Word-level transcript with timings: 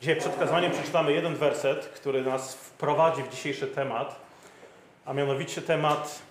Dzisiaj 0.00 0.16
przed 0.16 0.36
kazaniem 0.36 0.72
przeczytamy 0.72 1.12
jeden 1.12 1.34
werset, 1.34 1.86
który 1.86 2.22
nas 2.22 2.54
wprowadzi 2.54 3.22
w 3.22 3.28
dzisiejszy 3.28 3.66
temat, 3.66 4.20
a 5.04 5.12
mianowicie 5.12 5.62
temat 5.62 6.22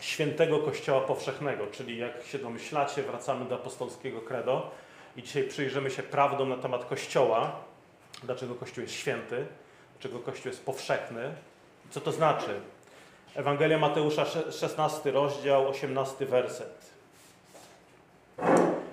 świętego 0.00 0.58
Kościoła 0.58 1.00
Powszechnego, 1.00 1.66
czyli 1.66 1.98
jak 1.98 2.12
się 2.24 2.38
domyślacie, 2.38 3.02
wracamy 3.02 3.44
do 3.44 3.54
apostolskiego 3.54 4.20
credo 4.20 4.70
i 5.16 5.22
dzisiaj 5.22 5.44
przyjrzymy 5.44 5.90
się 5.90 6.02
prawdą 6.02 6.46
na 6.46 6.56
temat 6.56 6.84
Kościoła, 6.84 7.52
dlaczego 8.22 8.54
Kościół 8.54 8.82
jest 8.82 8.94
święty, 8.94 9.46
dlaczego 9.92 10.18
Kościół 10.18 10.48
jest 10.48 10.64
powszechny, 10.64 11.34
co 11.90 12.00
to 12.00 12.12
znaczy. 12.12 12.60
Ewangelia 13.34 13.78
Mateusza, 13.78 14.24
16 14.50 15.10
rozdział, 15.10 15.68
18 15.68 16.26
werset. 16.26 16.90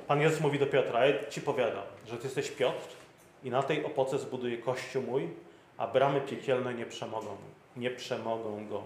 Pan 0.07 0.21
Jezus 0.21 0.39
mówi 0.39 0.59
do 0.59 0.67
Piotra, 0.67 0.99
ci 1.29 1.41
powiadam, 1.41 1.83
że 2.07 2.17
ty 2.17 2.23
jesteś 2.23 2.51
Piotr 2.51 3.02
i 3.43 3.49
na 3.49 3.63
tej 3.63 3.85
opoce 3.85 4.19
zbuduję 4.19 4.57
kościół 4.57 5.03
mój, 5.03 5.29
a 5.77 5.87
bramy 5.87 6.21
piekielne 6.21 6.73
nie 6.73 6.85
przemogą, 6.85 7.37
nie 7.77 7.91
przemogą 7.91 8.67
go. 8.67 8.83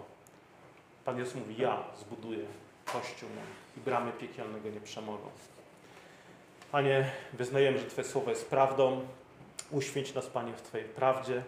Pan 1.06 1.18
Jezus 1.18 1.36
mówi, 1.36 1.56
ja 1.58 1.84
zbuduję 2.00 2.46
kościół 2.86 3.30
mój 3.30 3.44
i 3.78 3.80
bramy 3.80 4.12
piekielne 4.12 4.62
go 4.62 4.70
nie 4.70 4.82
przemogą. 4.82 5.30
Panie, 6.72 7.12
wyznajemy, 7.34 7.80
że 7.80 7.86
Twoje 7.86 8.08
słowo 8.08 8.30
jest 8.30 8.50
prawdą. 8.50 9.02
Uświęć 9.72 10.14
nas, 10.14 10.28
Panie, 10.28 10.54
w 10.54 10.62
Twojej 10.62 10.88
prawdzie. 10.88 11.44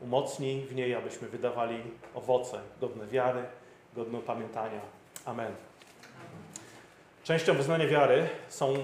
Umocnij 0.00 0.60
w 0.60 0.74
niej, 0.74 0.94
abyśmy 0.94 1.28
wydawali 1.28 1.82
owoce 2.14 2.60
godne 2.80 3.06
wiary, 3.06 3.44
godne 3.94 4.18
pamiętania. 4.18 4.80
Amen. 5.24 5.73
Częścią 7.24 7.54
wyznania 7.54 7.86
wiary 7.86 8.28
są 8.48 8.74
y, 8.74 8.78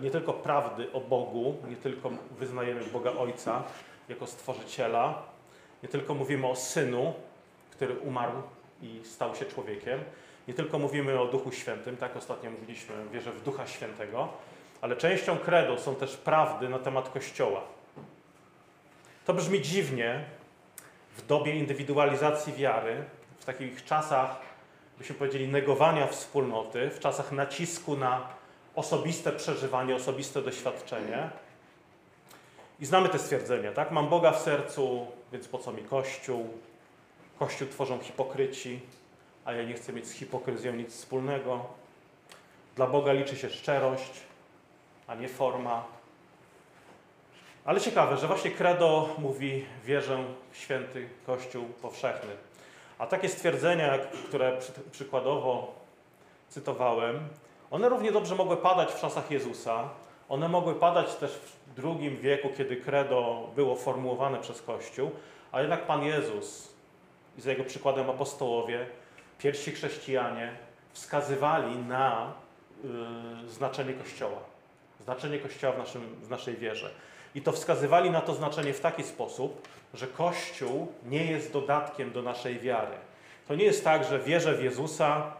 nie 0.00 0.10
tylko 0.10 0.32
prawdy 0.32 0.92
o 0.92 1.00
Bogu, 1.00 1.56
nie 1.68 1.76
tylko 1.76 2.10
wyznajemy 2.38 2.80
Boga 2.84 3.12
Ojca 3.12 3.62
jako 4.08 4.26
Stworzyciela, 4.26 5.22
nie 5.82 5.88
tylko 5.88 6.14
mówimy 6.14 6.46
o 6.46 6.56
Synu, 6.56 7.14
który 7.70 7.98
umarł 7.98 8.32
i 8.82 9.00
stał 9.04 9.34
się 9.34 9.44
człowiekiem, 9.44 10.00
nie 10.48 10.54
tylko 10.54 10.78
mówimy 10.78 11.20
o 11.20 11.26
Duchu 11.26 11.52
Świętym, 11.52 11.96
tak 11.96 12.16
ostatnio 12.16 12.50
mówiliśmy, 12.50 12.94
wierzę 13.12 13.32
w 13.32 13.42
Ducha 13.42 13.66
Świętego, 13.66 14.28
ale 14.80 14.96
częścią 14.96 15.38
credo 15.38 15.78
są 15.78 15.94
też 15.94 16.16
prawdy 16.16 16.68
na 16.68 16.78
temat 16.78 17.08
Kościoła. 17.08 17.60
To 19.26 19.34
brzmi 19.34 19.62
dziwnie 19.62 20.24
w 21.16 21.26
dobie 21.26 21.56
indywidualizacji 21.56 22.52
wiary, 22.52 23.04
w 23.38 23.44
takich 23.44 23.84
czasach, 23.84 24.49
byśmy 25.00 25.14
powiedzieli, 25.14 25.48
negowania 25.48 26.06
wspólnoty, 26.06 26.90
w 26.90 26.98
czasach 26.98 27.32
nacisku 27.32 27.96
na 27.96 28.28
osobiste 28.74 29.32
przeżywanie, 29.32 29.94
osobiste 29.94 30.42
doświadczenie. 30.42 31.30
I 32.80 32.86
znamy 32.86 33.08
te 33.08 33.18
stwierdzenia, 33.18 33.72
tak? 33.72 33.90
Mam 33.90 34.08
Boga 34.08 34.32
w 34.32 34.40
sercu, 34.40 35.06
więc 35.32 35.48
po 35.48 35.58
co 35.58 35.72
mi 35.72 35.82
Kościół? 35.82 36.48
Kościół 37.38 37.68
tworzą 37.68 37.98
hipokryci, 37.98 38.80
a 39.44 39.52
ja 39.52 39.62
nie 39.62 39.74
chcę 39.74 39.92
mieć 39.92 40.06
z 40.06 40.12
hipokryzją 40.12 40.72
nic 40.72 40.92
wspólnego. 40.92 41.66
Dla 42.76 42.86
Boga 42.86 43.12
liczy 43.12 43.36
się 43.36 43.50
szczerość, 43.50 44.12
a 45.06 45.14
nie 45.14 45.28
forma. 45.28 45.84
Ale 47.64 47.80
ciekawe, 47.80 48.16
że 48.16 48.26
właśnie 48.26 48.50
Credo 48.50 49.14
mówi 49.18 49.64
wierzę 49.84 50.24
w 50.52 50.56
święty 50.56 51.08
Kościół 51.26 51.64
powszechny. 51.82 52.49
A 53.00 53.06
takie 53.06 53.28
stwierdzenia, 53.28 53.98
które 54.28 54.58
przykładowo 54.92 55.74
cytowałem, 56.48 57.28
one 57.70 57.88
równie 57.88 58.12
dobrze 58.12 58.34
mogły 58.34 58.56
padać 58.56 58.92
w 58.92 59.00
czasach 59.00 59.30
Jezusa. 59.30 59.88
One 60.28 60.48
mogły 60.48 60.74
padać 60.74 61.14
też 61.14 61.32
w 61.32 61.74
drugim 61.74 62.16
wieku, 62.16 62.48
kiedy 62.56 62.76
credo 62.76 63.48
było 63.56 63.76
formułowane 63.76 64.38
przez 64.38 64.62
Kościół, 64.62 65.10
a 65.52 65.60
jednak 65.60 65.86
Pan 65.86 66.02
Jezus 66.02 66.72
i 67.38 67.40
za 67.40 67.50
jego 67.50 67.64
przykładem 67.64 68.10
apostołowie, 68.10 68.86
pierwsi 69.38 69.72
chrześcijanie 69.72 70.52
wskazywali 70.92 71.78
na 71.78 72.32
y, 73.44 73.48
znaczenie 73.48 73.92
Kościoła. 73.92 74.38
Znaczenie 75.00 75.38
Kościoła 75.38 75.72
w, 75.72 75.78
naszym, 75.78 76.02
w 76.22 76.30
naszej 76.30 76.56
wierze. 76.56 76.90
I 77.34 77.42
to 77.42 77.52
wskazywali 77.52 78.10
na 78.10 78.20
to 78.20 78.34
znaczenie 78.34 78.72
w 78.72 78.80
taki 78.80 79.02
sposób, 79.02 79.68
że 79.94 80.06
Kościół 80.06 80.92
nie 81.06 81.24
jest 81.24 81.52
dodatkiem 81.52 82.12
do 82.12 82.22
naszej 82.22 82.58
wiary. 82.58 82.96
To 83.48 83.54
nie 83.54 83.64
jest 83.64 83.84
tak, 83.84 84.04
że 84.04 84.18
wierzę 84.18 84.54
w 84.54 84.62
Jezusa, 84.62 85.32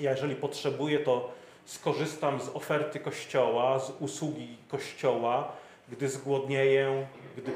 ja 0.00 0.10
jeżeli 0.10 0.36
potrzebuję, 0.36 0.98
to 0.98 1.30
skorzystam 1.64 2.40
z 2.40 2.48
oferty 2.48 3.00
Kościoła, 3.00 3.78
z 3.78 3.92
usługi 4.00 4.56
Kościoła, 4.68 5.52
gdy 5.88 6.08
zgłodnieję, 6.08 7.06
gdy 7.36 7.52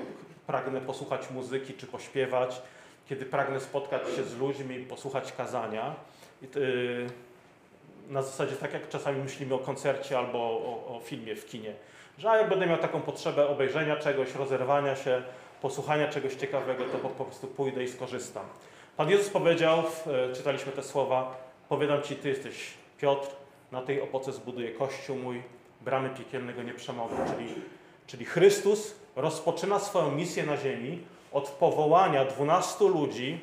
pragnę 0.46 0.80
posłuchać 0.80 1.30
muzyki 1.30 1.74
czy 1.74 1.86
pośpiewać, 1.86 2.62
kiedy 3.08 3.26
pragnę 3.26 3.60
spotkać 3.60 4.02
się 4.16 4.24
z 4.24 4.36
ludźmi, 4.36 4.78
posłuchać 4.78 5.32
kazania. 5.32 5.94
Y, 6.56 7.06
na 8.08 8.22
zasadzie 8.22 8.56
tak 8.56 8.72
jak 8.72 8.88
czasami 8.88 9.22
myślimy 9.22 9.54
o 9.54 9.58
koncercie 9.58 10.18
albo 10.18 10.38
o, 10.38 10.96
o 10.96 11.00
filmie 11.00 11.36
w 11.36 11.46
kinie, 11.46 11.74
że 12.18 12.28
jak 12.28 12.48
będę 12.48 12.66
miał 12.66 12.78
taką 12.78 13.00
potrzebę 13.00 13.48
obejrzenia 13.48 13.96
czegoś, 13.96 14.34
rozerwania 14.34 14.96
się, 14.96 15.22
posłuchania 15.62 16.08
czegoś 16.08 16.34
ciekawego, 16.34 16.84
to 16.84 16.98
po, 16.98 17.24
prostu 17.24 17.46
pójdę 17.46 17.84
i 17.84 17.88
skorzystam. 17.88 18.44
Pan 18.96 19.10
Jezus 19.10 19.30
powiedział, 19.30 19.78
e, 19.78 20.34
czytaliśmy 20.34 20.72
te 20.72 20.82
słowa, 20.82 21.36
powiadam 21.68 22.02
Ci, 22.02 22.16
Ty 22.16 22.28
jesteś 22.28 22.74
Piotr, 22.98 23.28
na 23.72 23.82
tej 23.82 24.00
opoce 24.00 24.32
zbuduję 24.32 24.70
Kościół 24.70 25.16
mój, 25.16 25.42
bramy 25.80 26.10
piekielnego 26.10 26.62
nie. 26.62 26.74
Czyli, 27.26 27.54
czyli 28.06 28.24
Chrystus 28.24 28.94
rozpoczyna 29.16 29.78
swoją 29.78 30.10
misję 30.10 30.46
na 30.46 30.56
ziemi 30.56 31.02
od 31.32 31.48
powołania 31.48 32.24
dwunastu 32.24 32.88
ludzi, 32.88 33.40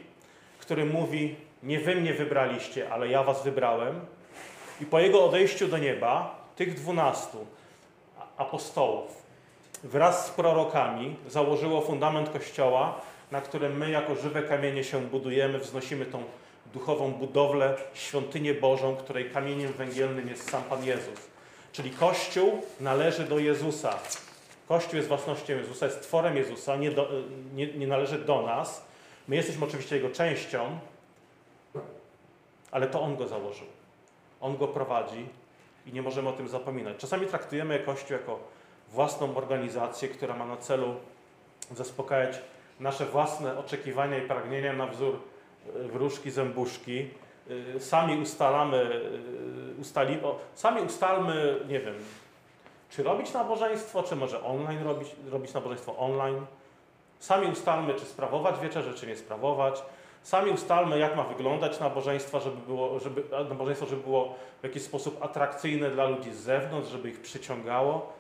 który 0.60 0.86
mówi, 0.86 1.36
nie 1.64 1.80
Wy 1.80 1.96
mnie 1.96 2.14
wybraliście, 2.14 2.90
ale 2.90 3.08
ja 3.08 3.24
Was 3.24 3.44
wybrałem. 3.44 4.00
I 4.82 4.86
po 4.86 5.00
Jego 5.00 5.26
odejściu 5.26 5.68
do 5.68 5.78
nieba, 5.78 6.46
tych 6.56 6.74
dwunastu 6.74 7.46
apostołów 8.38 9.26
wraz 9.86 10.28
z 10.28 10.30
prorokami 10.30 11.16
założyło 11.28 11.82
fundament 11.82 12.30
Kościoła, 12.30 13.02
na 13.32 13.42
którym 13.42 13.78
my 13.78 13.90
jako 13.90 14.16
żywe 14.16 14.44
kamienie 14.44 14.84
się 14.84 15.02
budujemy, 15.02 15.60
wznosimy 15.60 16.06
tą 16.06 16.24
duchową 16.74 17.12
budowlę, 17.12 17.78
świątynię 17.94 18.54
Bożą, 18.54 18.96
której 18.96 19.30
kamieniem 19.30 19.74
węgielnym 19.74 20.28
jest 20.30 20.50
sam 20.52 20.64
Pan 20.64 20.86
Jezus. 20.86 21.20
Czyli 21.72 21.92
Kościół 21.92 22.62
należy 22.80 23.24
do 23.24 23.40
Jezusa. 23.40 24.00
Kościół 24.68 24.96
jest 24.96 25.08
własnością 25.08 25.54
Jezusa, 25.54 25.86
jest 25.86 26.02
tworem 26.02 26.38
Jezusa, 26.38 26.76
nie, 26.76 26.92
do, 26.92 27.10
nie, 27.54 27.68
nie 27.68 27.88
należy 27.88 28.20
do 28.20 28.42
nas. 28.42 28.86
My 29.28 29.36
jesteśmy 29.36 29.66
oczywiście 29.66 29.96
Jego 29.96 30.10
częścią, 30.10 30.80
ale 32.72 32.88
to 32.88 33.02
On 33.02 33.16
go 33.16 33.28
założył. 33.28 33.68
On 34.42 34.58
go 34.58 34.68
prowadzi 34.68 35.26
i 35.86 35.94
nie 35.94 36.02
możemy 36.02 36.30
o 36.30 36.34
tym 36.34 36.48
zapominać. 36.48 36.98
Czasami 36.98 37.28
traktujemy 37.28 37.80
Kościół 37.80 38.18
jako 38.18 38.40
własną 38.90 39.38
organizację, 39.38 40.10
która 40.10 40.36
ma 40.36 40.46
na 40.46 40.58
celu 40.58 40.96
zaspokajać 41.72 42.42
nasze 42.80 43.06
własne 43.06 43.58
oczekiwania 43.58 44.18
i 44.18 44.28
pragnienia 44.28 44.74
na 44.74 44.88
wzór 44.88 45.20
e, 45.76 45.84
wróżki, 45.84 46.32
zębuszki. 46.32 47.10
E, 47.76 47.80
sami 47.80 48.22
ustalamy, 48.22 48.78
e, 49.78 49.82
ustali, 49.82 50.18
sami 50.56 50.82
ustalmy, 50.82 51.60
nie 51.68 51.80
wiem, 51.80 51.96
czy 52.90 53.04
robić 53.04 53.34
nabożeństwo, 53.34 54.04
czy 54.04 54.16
może 54.16 54.44
online 54.44 54.84
robić, 54.84 55.16
robić 55.32 55.54
nabożeństwo 55.54 55.98
online. 55.98 56.46
Sami 57.20 57.48
ustalmy, 57.48 57.94
czy 57.94 58.06
sprawować 58.06 58.60
wieczerze, 58.60 58.94
czy 58.94 59.08
nie 59.08 59.16
sprawować. 59.16 59.84
Sami 60.26 60.52
ustalmy, 60.52 61.00
jak 61.00 61.16
ma 61.16 61.24
wyglądać 61.24 61.80
nabożeństwo, 61.80 62.40
żeby 62.40 62.58
było, 62.58 63.00
żeby, 63.00 63.24
nabożeństwo, 63.50 63.86
żeby 63.86 64.02
było 64.02 64.36
w 64.62 64.64
jakiś 64.64 64.84
sposób 64.84 65.24
atrakcyjne 65.24 65.92
dla 65.92 66.06
ludzi 66.06 66.34
z 66.34 66.38
zewnątrz, 66.38 66.90
żeby 66.90 67.10
ich 67.10 67.22
przyciągało. 67.22 68.14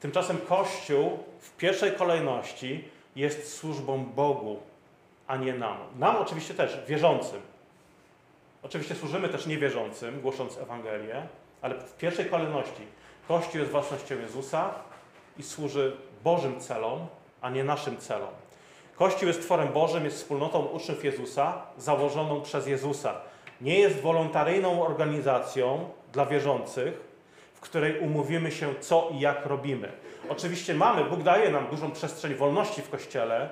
Tymczasem 0.00 0.38
Kościół 0.38 1.18
w 1.40 1.56
pierwszej 1.56 1.92
kolejności 1.92 2.84
jest 3.16 3.54
służbą 3.58 4.04
Bogu, 4.04 4.58
a 5.26 5.36
nie 5.36 5.54
nam. 5.54 5.76
Nam 5.98 6.16
oczywiście 6.16 6.54
też, 6.54 6.78
wierzącym. 6.88 7.40
Oczywiście 8.62 8.94
służymy 8.94 9.28
też 9.28 9.46
niewierzącym, 9.46 10.20
głosząc 10.20 10.58
Ewangelię, 10.58 11.26
ale 11.62 11.74
w 11.74 11.96
pierwszej 11.96 12.26
kolejności 12.26 12.82
Kościół 13.28 13.60
jest 13.60 13.72
własnością 13.72 14.18
Jezusa 14.18 14.74
i 15.38 15.42
służy 15.42 15.96
Bożym 16.24 16.60
celom, 16.60 17.06
a 17.40 17.50
nie 17.50 17.64
naszym 17.64 17.96
celom. 17.96 18.49
Kościół 19.00 19.28
jest 19.28 19.42
tworem 19.42 19.68
Bożym, 19.68 20.04
jest 20.04 20.16
wspólnotą 20.16 20.58
uczniów 20.58 21.04
Jezusa, 21.04 21.62
założoną 21.78 22.40
przez 22.40 22.66
Jezusa. 22.66 23.14
Nie 23.60 23.78
jest 23.78 24.00
wolontaryjną 24.00 24.86
organizacją 24.86 25.88
dla 26.12 26.26
wierzących, 26.26 27.00
w 27.54 27.60
której 27.60 27.98
umówimy 27.98 28.52
się, 28.52 28.74
co 28.80 29.08
i 29.12 29.20
jak 29.20 29.46
robimy. 29.46 29.92
Oczywiście 30.28 30.74
mamy, 30.74 31.04
Bóg 31.04 31.22
daje 31.22 31.50
nam 31.50 31.66
dużą 31.66 31.90
przestrzeń 31.90 32.34
wolności 32.34 32.82
w 32.82 32.90
Kościele, 32.90 33.48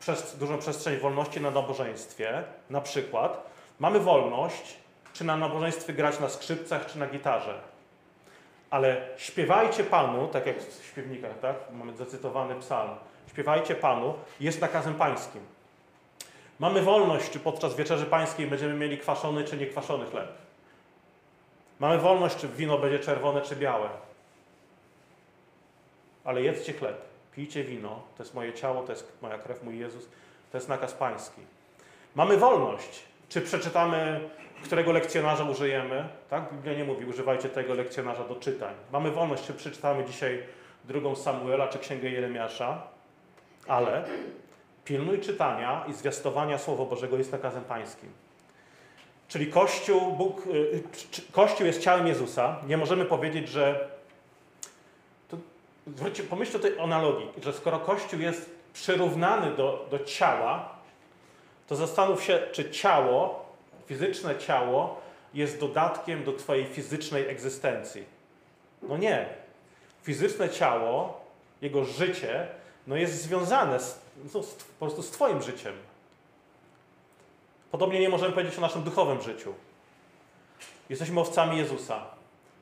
przez, 0.00 0.36
dużą 0.36 0.58
przestrzeń 0.58 0.98
wolności 0.98 1.40
na 1.40 1.50
nabożeństwie. 1.50 2.42
Na 2.70 2.80
przykład 2.80 3.50
mamy 3.78 4.00
wolność, 4.00 4.76
czy 5.12 5.24
na 5.24 5.36
nabożeństwie 5.36 5.92
grać 5.92 6.20
na 6.20 6.28
skrzypcach, 6.28 6.86
czy 6.86 6.98
na 6.98 7.06
gitarze. 7.06 7.71
Ale 8.72 9.08
śpiewajcie 9.16 9.84
Panu, 9.84 10.28
tak 10.28 10.46
jak 10.46 10.62
w 10.62 10.86
śpiewnikach, 10.86 11.38
tak? 11.38 11.56
mamy 11.72 11.96
zacytowany 11.96 12.54
psalm. 12.54 12.90
śpiewajcie 13.30 13.74
Panu, 13.74 14.14
jest 14.40 14.60
nakazem 14.60 14.94
pańskim. 14.94 15.40
Mamy 16.58 16.82
wolność, 16.82 17.30
czy 17.30 17.40
podczas 17.40 17.76
wieczerzy 17.76 18.06
pańskiej 18.06 18.46
będziemy 18.46 18.74
mieli 18.74 18.98
kwaszony 18.98 19.44
czy 19.44 19.56
niekwaszony 19.56 20.06
chleb. 20.06 20.28
Mamy 21.80 21.98
wolność, 21.98 22.36
czy 22.36 22.48
wino 22.48 22.78
będzie 22.78 22.98
czerwone 22.98 23.42
czy 23.42 23.56
białe. 23.56 23.88
Ale 26.24 26.42
jedzcie 26.42 26.72
chleb, 26.72 27.02
pijcie 27.32 27.64
wino, 27.64 28.02
to 28.16 28.22
jest 28.22 28.34
moje 28.34 28.52
ciało, 28.52 28.82
to 28.82 28.92
jest 28.92 29.12
moja 29.22 29.38
krew, 29.38 29.62
mój 29.62 29.78
Jezus, 29.78 30.08
to 30.52 30.58
jest 30.58 30.68
nakaz 30.68 30.92
pański. 30.92 31.40
Mamy 32.14 32.36
wolność, 32.36 33.02
czy 33.32 33.40
przeczytamy, 33.40 34.20
którego 34.64 34.92
lekcjonarza 34.92 35.44
użyjemy. 35.44 36.08
Tak? 36.30 36.54
Biblia 36.54 36.74
nie 36.74 36.84
mówi, 36.84 37.06
używajcie 37.06 37.48
tego 37.48 37.74
lekcjonarza 37.74 38.24
do 38.24 38.34
czytań. 38.34 38.74
Mamy 38.92 39.10
wolność, 39.10 39.46
czy 39.46 39.54
przeczytamy 39.54 40.04
dzisiaj 40.04 40.42
drugą 40.84 41.16
Samuela, 41.16 41.68
czy 41.68 41.78
księgę 41.78 42.10
Jeremiasza, 42.10 42.82
ale 43.68 44.04
pilnuj 44.84 45.20
czytania 45.20 45.84
i 45.88 45.92
zwiastowania 45.92 46.58
Słowa 46.58 46.84
Bożego 46.84 47.18
jest 47.18 47.32
nakazem 47.32 47.64
pańskim. 47.64 48.08
Czyli 49.28 49.46
Kościół, 49.46 50.12
Bóg, 50.12 50.46
y, 50.46 50.82
Kościół 51.32 51.66
jest 51.66 51.80
ciałem 51.80 52.06
Jezusa. 52.06 52.56
Nie 52.66 52.76
możemy 52.76 53.04
powiedzieć, 53.04 53.48
że. 53.48 53.88
Pomyślcie 56.30 56.58
o 56.58 56.60
tej 56.60 56.78
analogii, 56.78 57.28
że 57.42 57.52
skoro 57.52 57.78
Kościół 57.78 58.20
jest 58.20 58.50
przyrównany 58.72 59.56
do, 59.56 59.88
do 59.90 59.98
ciała, 59.98 60.81
to 61.66 61.76
zastanów 61.76 62.22
się, 62.22 62.40
czy 62.52 62.70
ciało, 62.70 63.44
fizyczne 63.86 64.38
ciało, 64.38 65.00
jest 65.34 65.60
dodatkiem 65.60 66.24
do 66.24 66.32
Twojej 66.32 66.66
fizycznej 66.66 67.28
egzystencji. 67.28 68.04
No 68.82 68.96
nie. 68.96 69.26
Fizyczne 70.02 70.50
ciało, 70.50 71.20
jego 71.62 71.84
życie, 71.84 72.48
no 72.86 72.96
jest 72.96 73.22
związane 73.22 73.80
z, 73.80 73.98
no, 74.34 74.42
z, 74.42 74.54
po 74.54 74.86
prostu 74.86 75.02
z 75.02 75.10
Twoim 75.10 75.42
życiem. 75.42 75.74
Podobnie 77.70 78.00
nie 78.00 78.08
możemy 78.08 78.32
powiedzieć 78.32 78.58
o 78.58 78.60
naszym 78.60 78.82
duchowym 78.82 79.22
życiu. 79.22 79.54
Jesteśmy 80.90 81.20
owcami 81.20 81.58
Jezusa. 81.58 82.04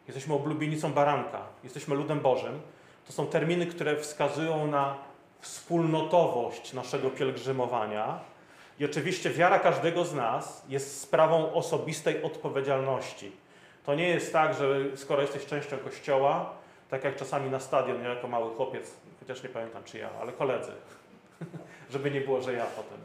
Jesteśmy 0.06 0.34
oblubienicą 0.34 0.92
baranka. 0.92 1.42
Jesteśmy 1.64 1.94
ludem 1.94 2.20
Bożym. 2.20 2.60
To 3.06 3.12
są 3.12 3.26
terminy, 3.26 3.66
które 3.66 3.96
wskazują 3.96 4.66
na 4.66 4.98
wspólnotowość 5.40 6.72
naszego 6.72 7.10
pielgrzymowania. 7.10 8.20
I 8.80 8.84
oczywiście 8.84 9.30
wiara 9.30 9.58
każdego 9.58 10.04
z 10.04 10.14
nas 10.14 10.64
jest 10.68 11.00
sprawą 11.00 11.52
osobistej 11.52 12.22
odpowiedzialności. 12.22 13.32
To 13.84 13.94
nie 13.94 14.08
jest 14.08 14.32
tak, 14.32 14.54
że 14.54 14.96
skoro 14.96 15.22
jesteś 15.22 15.46
częścią 15.46 15.78
kościoła, 15.78 16.52
tak 16.90 17.04
jak 17.04 17.16
czasami 17.16 17.50
na 17.50 17.60
stadion, 17.60 18.02
ja 18.02 18.08
jako 18.08 18.28
mały 18.28 18.54
chłopiec, 18.54 18.96
chociaż 19.20 19.42
nie 19.42 19.48
pamiętam 19.48 19.84
czy 19.84 19.98
ja, 19.98 20.10
ale 20.20 20.32
koledzy, 20.32 20.72
żeby 21.92 22.10
nie 22.10 22.20
było, 22.20 22.42
że 22.42 22.52
ja 22.52 22.64
potem, 22.64 22.98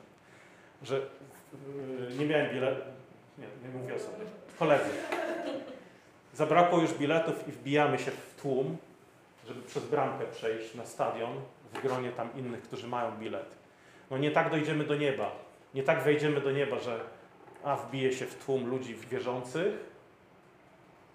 że 0.84 0.96
yy, 0.96 2.18
nie 2.18 2.26
miałem 2.26 2.50
biletu, 2.54 2.82
nie, 3.38 3.48
nie 3.64 3.80
mówię 3.80 3.96
o 3.96 4.00
sobie, 4.00 4.26
koledzy. 4.60 4.90
Zabrakło 6.34 6.80
już 6.80 6.94
biletów 6.94 7.48
i 7.48 7.52
wbijamy 7.52 8.00
się 8.00 8.12
w 8.12 8.42
tłum, 8.42 8.78
żeby 9.48 9.62
przez 9.62 9.84
bramkę 9.84 10.26
przejść 10.26 10.76
na 10.76 10.86
stadion 10.86 11.42
w 11.74 11.82
gronie 11.82 12.12
tam 12.12 12.30
innych, 12.36 12.62
którzy 12.62 12.88
mają 12.88 13.18
bilet. 13.18 13.56
No 14.12 14.18
nie 14.18 14.32
tak 14.32 14.52
dojdziemy 14.52 14.84
do 14.84 14.96
nieba. 14.96 15.45
Nie 15.76 15.84
tak 15.84 16.04
wejdziemy 16.04 16.42
do 16.42 16.52
nieba, 16.52 16.80
że 16.80 17.00
a 17.64 17.76
wbije 17.76 18.14
się 18.14 18.26
w 18.26 18.46
tłum 18.46 18.68
ludzi 18.68 18.96
wierzących 18.96 19.74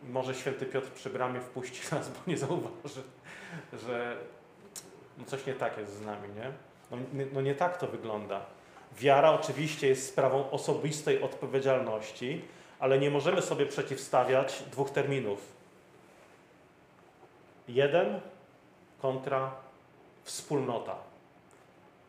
i 0.03 0.09
może 0.09 0.35
święty 0.35 0.67
Piotr 0.67 0.91
przy 0.91 1.11
bramie 1.11 1.41
wpuści 1.41 1.83
nas, 1.95 2.09
bo 2.09 2.19
nie 2.27 2.39
zauważy, 2.39 3.03
że 3.73 4.17
no 5.19 5.25
coś 5.25 5.47
nie 5.47 5.55
tak 5.55 5.79
jest 5.79 5.93
z 5.93 6.01
nami, 6.01 6.29
nie? 6.29 6.53
No, 6.91 6.97
no 7.33 7.41
nie 7.41 7.55
tak 7.55 7.77
to 7.77 7.87
wygląda. 7.87 8.41
Wiara 8.99 9.33
oczywiście 9.33 9.89
jest 9.89 10.09
sprawą 10.09 10.51
osobistej 10.51 11.23
odpowiedzialności, 11.23 12.45
ale 12.79 12.99
nie 12.99 13.11
możemy 13.11 13.43
sobie 13.43 13.67
przeciwstawiać 13.67 14.63
dwóch 14.63 14.91
terminów. 14.91 15.53
Jeden 17.69 18.21
kontra 19.03 19.51
wspólnota. 20.25 20.97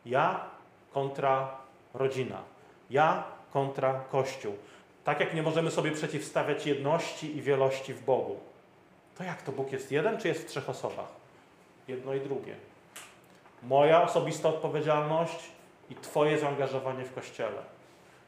Ja 0.06 0.44
kontra 0.92 1.61
rodzina. 1.94 2.42
Ja 2.90 3.24
kontra 3.52 4.00
Kościół. 4.10 4.56
Tak 5.04 5.20
jak 5.20 5.34
nie 5.34 5.42
możemy 5.42 5.70
sobie 5.70 5.90
przeciwstawiać 5.92 6.66
jedności 6.66 7.36
i 7.36 7.42
wielości 7.42 7.94
w 7.94 8.04
Bogu. 8.04 8.40
To 9.18 9.24
jak 9.24 9.42
to 9.42 9.52
Bóg 9.52 9.72
jest 9.72 9.92
jeden, 9.92 10.18
czy 10.18 10.28
jest 10.28 10.42
w 10.42 10.46
trzech 10.46 10.68
osobach? 10.68 11.08
Jedno 11.88 12.14
i 12.14 12.20
drugie. 12.20 12.54
Moja 13.62 14.02
osobista 14.02 14.48
odpowiedzialność 14.48 15.38
i 15.90 15.94
Twoje 15.94 16.38
zaangażowanie 16.38 17.04
w 17.04 17.14
Kościele. 17.14 17.62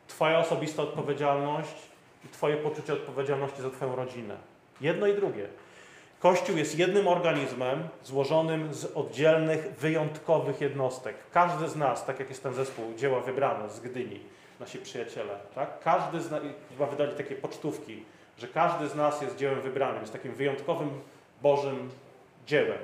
Twoja 0.07 0.39
osobista 0.39 0.83
odpowiedzialność 0.83 1.77
i 2.25 2.29
Twoje 2.29 2.57
poczucie 2.57 2.93
odpowiedzialności 2.93 3.63
za 3.63 3.71
Twoją 3.71 3.97
rodzinę. 3.97 4.37
Jedno 4.81 5.07
i 5.07 5.15
drugie. 5.15 5.49
Kościół 6.25 6.56
jest 6.56 6.79
jednym 6.79 7.09
organizmem 7.09 7.88
złożonym 8.05 8.75
z 8.75 8.85
oddzielnych, 8.85 9.75
wyjątkowych 9.79 10.61
jednostek. 10.61 11.17
Każdy 11.32 11.69
z 11.69 11.76
nas, 11.76 12.06
tak 12.06 12.19
jak 12.19 12.29
jest 12.29 12.43
ten 12.43 12.55
zespół 12.55 12.94
Dzieła 12.94 13.21
Wybrane 13.21 13.71
z 13.71 13.81
Gdyni, 13.81 14.21
nasi 14.61 14.79
przyjaciele, 14.79 15.38
tak? 15.55 15.81
każdy 15.81 16.21
z 16.21 16.31
nas, 16.31 16.43
chyba 16.69 16.87
wydali 16.87 17.17
takie 17.17 17.35
pocztówki, 17.35 18.03
że 18.38 18.49
każdy 18.49 18.88
z 18.88 18.94
nas 18.94 19.23
jest 19.23 19.37
dziełem 19.37 19.61
wybranym, 19.61 20.00
jest 20.00 20.12
takim 20.12 20.35
wyjątkowym 20.35 20.91
Bożym 21.43 21.91
dziełem. 22.47 22.79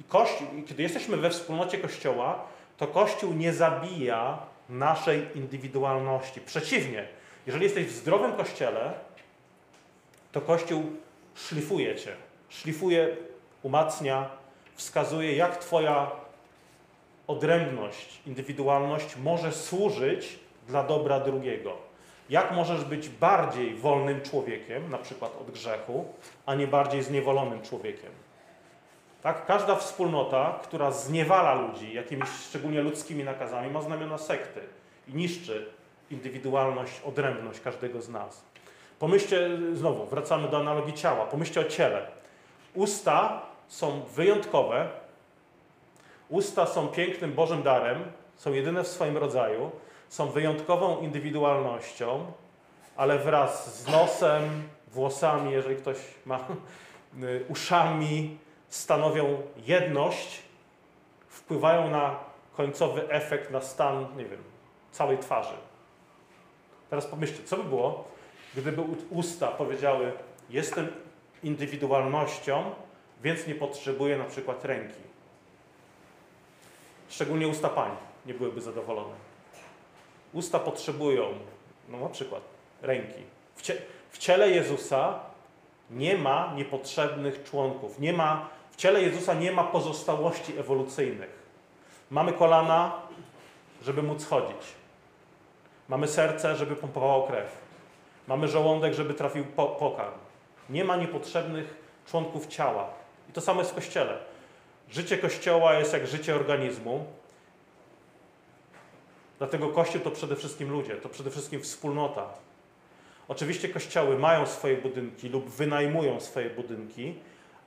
I 0.00 0.04
Kościół, 0.04 0.48
i 0.56 0.62
kiedy 0.62 0.82
jesteśmy 0.82 1.16
we 1.16 1.30
wspólnocie 1.30 1.78
Kościoła, 1.78 2.44
to 2.76 2.86
Kościół 2.86 3.32
nie 3.32 3.52
zabija 3.52 4.38
naszej 4.68 5.26
indywidualności. 5.34 6.40
Przeciwnie, 6.40 7.08
jeżeli 7.46 7.64
jesteś 7.64 7.86
w 7.86 7.96
zdrowym 7.96 8.32
Kościele, 8.32 8.92
to 10.32 10.40
Kościół 10.40 10.82
szlifuje 11.36 11.96
cię. 11.96 12.16
Szlifuje, 12.48 13.16
umacnia, 13.62 14.30
wskazuje, 14.74 15.36
jak 15.36 15.56
Twoja 15.56 16.10
odrębność, 17.26 18.20
indywidualność 18.26 19.16
może 19.16 19.52
służyć 19.52 20.38
dla 20.68 20.84
dobra 20.84 21.20
drugiego. 21.20 21.76
Jak 22.30 22.52
możesz 22.52 22.84
być 22.84 23.08
bardziej 23.08 23.74
wolnym 23.74 24.20
człowiekiem, 24.20 24.90
na 24.90 24.98
przykład 24.98 25.36
od 25.40 25.50
grzechu, 25.50 26.04
a 26.46 26.54
nie 26.54 26.66
bardziej 26.66 27.02
zniewolonym 27.02 27.62
człowiekiem. 27.62 28.10
Tak? 29.22 29.46
Każda 29.46 29.76
wspólnota, 29.76 30.60
która 30.62 30.90
zniewala 30.90 31.54
ludzi 31.54 31.94
jakimiś 31.94 32.28
szczególnie 32.28 32.82
ludzkimi 32.82 33.24
nakazami, 33.24 33.70
ma 33.70 33.82
znamiona 33.82 34.18
sekty 34.18 34.60
i 35.08 35.14
niszczy 35.14 35.70
indywidualność, 36.10 37.00
odrębność 37.04 37.60
każdego 37.60 38.02
z 38.02 38.08
nas. 38.08 38.44
Pomyślcie, 38.98 39.50
znowu, 39.72 40.06
wracamy 40.06 40.48
do 40.48 40.56
analogii 40.56 40.94
ciała. 40.94 41.26
Pomyślcie 41.26 41.60
o 41.60 41.64
ciele. 41.64 42.06
Usta 42.74 43.42
są 43.68 44.00
wyjątkowe. 44.00 44.88
Usta 46.28 46.66
są 46.66 46.88
pięknym 46.88 47.32
Bożym 47.32 47.62
darem, 47.62 48.04
są 48.36 48.52
jedyne 48.52 48.84
w 48.84 48.88
swoim 48.88 49.16
rodzaju, 49.16 49.70
są 50.08 50.26
wyjątkową 50.26 51.00
indywidualnością, 51.00 52.32
ale 52.96 53.18
wraz 53.18 53.82
z 53.82 53.88
nosem, 53.88 54.62
włosami, 54.88 55.52
jeżeli 55.52 55.76
ktoś 55.76 55.96
ma 56.24 56.40
uszami, 57.48 58.38
stanowią 58.68 59.42
jedność, 59.56 60.42
wpływają 61.28 61.90
na 61.90 62.16
końcowy 62.56 63.08
efekt, 63.08 63.50
na 63.50 63.60
stan, 63.60 64.06
nie 64.16 64.24
wiem, 64.24 64.42
całej 64.92 65.18
twarzy. 65.18 65.54
Teraz 66.90 67.06
pomyślcie, 67.06 67.44
co 67.44 67.56
by 67.56 67.64
było, 67.64 68.04
Gdyby 68.56 68.82
usta 69.10 69.48
powiedziały, 69.48 70.12
jestem 70.50 70.88
indywidualnością, 71.42 72.74
więc 73.22 73.46
nie 73.46 73.54
potrzebuję 73.54 74.16
na 74.16 74.24
przykład 74.24 74.64
ręki. 74.64 75.00
Szczególnie 77.08 77.48
usta 77.48 77.68
pań 77.68 77.90
nie 78.26 78.34
byłyby 78.34 78.60
zadowolone. 78.60 79.14
Usta 80.32 80.58
potrzebują, 80.58 81.26
no 81.88 82.00
na 82.00 82.08
przykład, 82.08 82.42
ręki. 82.82 83.22
W, 83.54 83.62
cie, 83.62 83.76
w 84.10 84.18
ciele 84.18 84.50
Jezusa 84.50 85.20
nie 85.90 86.18
ma 86.18 86.52
niepotrzebnych 86.56 87.44
członków. 87.44 87.98
Nie 87.98 88.12
ma, 88.12 88.48
w 88.70 88.76
ciele 88.76 89.02
Jezusa 89.02 89.34
nie 89.34 89.52
ma 89.52 89.64
pozostałości 89.64 90.58
ewolucyjnych. 90.58 91.46
Mamy 92.10 92.32
kolana, 92.32 93.02
żeby 93.82 94.02
móc 94.02 94.26
chodzić. 94.26 94.66
Mamy 95.88 96.08
serce, 96.08 96.56
żeby 96.56 96.76
pompowało 96.76 97.26
krew. 97.26 97.65
Mamy 98.26 98.48
żołądek, 98.48 98.94
żeby 98.94 99.14
trafił 99.14 99.44
po, 99.44 99.66
pokarm. 99.66 100.14
Nie 100.70 100.84
ma 100.84 100.96
niepotrzebnych 100.96 101.74
członków 102.06 102.46
ciała. 102.46 102.88
I 103.30 103.32
to 103.32 103.40
samo 103.40 103.60
jest 103.60 103.72
w 103.72 103.74
Kościele. 103.74 104.18
Życie 104.90 105.18
Kościoła 105.18 105.74
jest 105.74 105.92
jak 105.92 106.06
życie 106.06 106.34
organizmu. 106.34 107.06
Dlatego 109.38 109.68
Kościół 109.68 110.00
to 110.00 110.10
przede 110.10 110.36
wszystkim 110.36 110.70
ludzie, 110.70 110.96
to 110.96 111.08
przede 111.08 111.30
wszystkim 111.30 111.60
wspólnota. 111.62 112.28
Oczywiście 113.28 113.68
kościoły 113.68 114.18
mają 114.18 114.46
swoje 114.46 114.76
budynki 114.76 115.28
lub 115.28 115.50
wynajmują 115.50 116.20
swoje 116.20 116.50
budynki, 116.50 117.14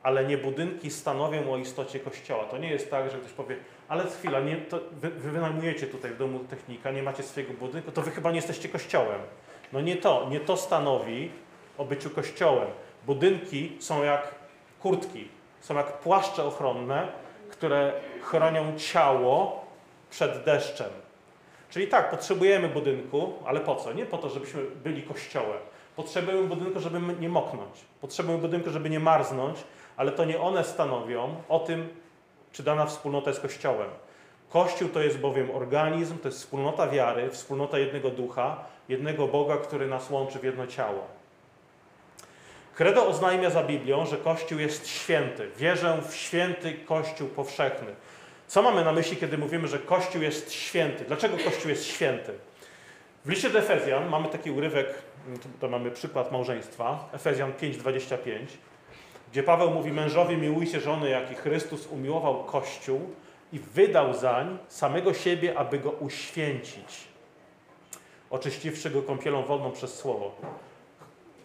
ale 0.03 0.25
nie 0.25 0.37
budynki 0.37 0.91
stanowią 0.91 1.53
o 1.53 1.57
istocie 1.57 1.99
Kościoła. 1.99 2.43
To 2.43 2.57
nie 2.57 2.69
jest 2.69 2.91
tak, 2.91 3.11
że 3.11 3.17
ktoś 3.17 3.31
powie, 3.31 3.55
ale 3.87 4.03
chwila, 4.07 4.39
nie, 4.39 4.57
wy, 4.91 5.09
wy 5.09 5.31
wynajmujecie 5.31 5.87
tutaj 5.87 6.11
w 6.11 6.17
domu 6.17 6.39
technika, 6.39 6.91
nie 6.91 7.03
macie 7.03 7.23
swojego 7.23 7.53
budynku, 7.53 7.91
to 7.91 8.01
wy 8.01 8.11
chyba 8.11 8.29
nie 8.29 8.35
jesteście 8.35 8.69
Kościołem. 8.69 9.21
No 9.73 9.81
nie 9.81 9.95
to, 9.95 10.27
nie 10.29 10.39
to 10.39 10.57
stanowi 10.57 11.31
o 11.77 11.85
byciu 11.85 12.09
Kościołem. 12.09 12.67
Budynki 13.05 13.77
są 13.79 14.03
jak 14.03 14.35
kurtki, 14.79 15.27
są 15.59 15.75
jak 15.75 15.99
płaszcze 15.99 16.43
ochronne, 16.43 17.07
które 17.49 17.93
chronią 18.21 18.77
ciało 18.77 19.65
przed 20.09 20.43
deszczem. 20.43 20.89
Czyli 21.69 21.87
tak, 21.87 22.09
potrzebujemy 22.09 22.69
budynku, 22.69 23.33
ale 23.45 23.59
po 23.59 23.75
co? 23.75 23.93
Nie 23.93 24.05
po 24.05 24.17
to, 24.17 24.29
żebyśmy 24.29 24.61
byli 24.83 25.03
kościołem. 25.03 25.59
Potrzebujemy 25.95 26.47
budynku, 26.47 26.79
żeby 26.79 26.99
nie 27.19 27.29
moknąć. 27.29 27.85
Potrzebujemy 28.01 28.41
budynku, 28.41 28.69
żeby 28.69 28.89
nie 28.89 28.99
marznąć, 28.99 29.57
ale 29.97 30.11
to 30.11 30.25
nie 30.25 30.41
one 30.41 30.63
stanowią 30.63 31.35
o 31.49 31.59
tym, 31.59 31.89
czy 32.51 32.63
dana 32.63 32.85
wspólnota 32.85 33.29
jest 33.29 33.41
kościołem. 33.41 33.89
Kościół 34.49 34.89
to 34.89 35.01
jest 35.01 35.19
bowiem 35.19 35.51
organizm, 35.51 36.17
to 36.17 36.27
jest 36.27 36.39
wspólnota 36.39 36.87
wiary, 36.87 37.29
wspólnota 37.29 37.79
jednego 37.79 38.09
ducha, 38.09 38.65
jednego 38.89 39.27
Boga, 39.27 39.57
który 39.57 39.87
nas 39.87 40.09
łączy 40.09 40.39
w 40.39 40.43
jedno 40.43 40.67
ciało. 40.67 41.07
Credo 42.75 43.07
oznajmia 43.07 43.49
za 43.49 43.63
Biblią, 43.63 44.05
że 44.05 44.17
Kościół 44.17 44.59
jest 44.59 44.87
święty. 44.87 45.49
Wierzę 45.57 46.01
w 46.09 46.15
święty 46.15 46.73
Kościół 46.73 47.27
powszechny. 47.27 47.87
Co 48.47 48.61
mamy 48.61 48.85
na 48.85 48.91
myśli, 48.91 49.17
kiedy 49.17 49.37
mówimy, 49.37 49.67
że 49.67 49.79
Kościół 49.79 50.21
jest 50.21 50.53
święty? 50.53 51.05
Dlaczego 51.05 51.37
Kościół 51.37 51.69
jest 51.69 51.85
święty? 51.85 52.33
W 53.25 53.29
liście 53.29 53.49
do 53.49 53.59
Efezjan 53.59 54.09
mamy 54.09 54.27
taki 54.27 54.51
urywek, 54.51 54.87
to 55.59 55.69
mamy 55.69 55.91
przykład 55.91 56.31
małżeństwa, 56.31 57.09
Efezjan 57.13 57.53
5:25, 57.53 58.17
gdzie 59.31 59.43
Paweł 59.43 59.71
mówi: 59.71 59.91
Mężowie, 59.91 60.37
miłujcie 60.37 60.79
żony, 60.79 61.09
jak 61.09 61.31
i 61.31 61.35
Chrystus 61.35 61.87
umiłował 61.87 62.43
Kościół 62.43 63.09
i 63.53 63.59
wydał 63.59 64.13
zań 64.13 64.57
samego 64.67 65.13
siebie, 65.13 65.57
aby 65.57 65.79
go 65.79 65.91
uświęcić, 65.91 67.07
oczyściwszy 68.29 68.89
go 68.89 69.01
kąpielą 69.01 69.43
wodną 69.43 69.71
przez 69.71 69.93
słowo. 69.93 70.35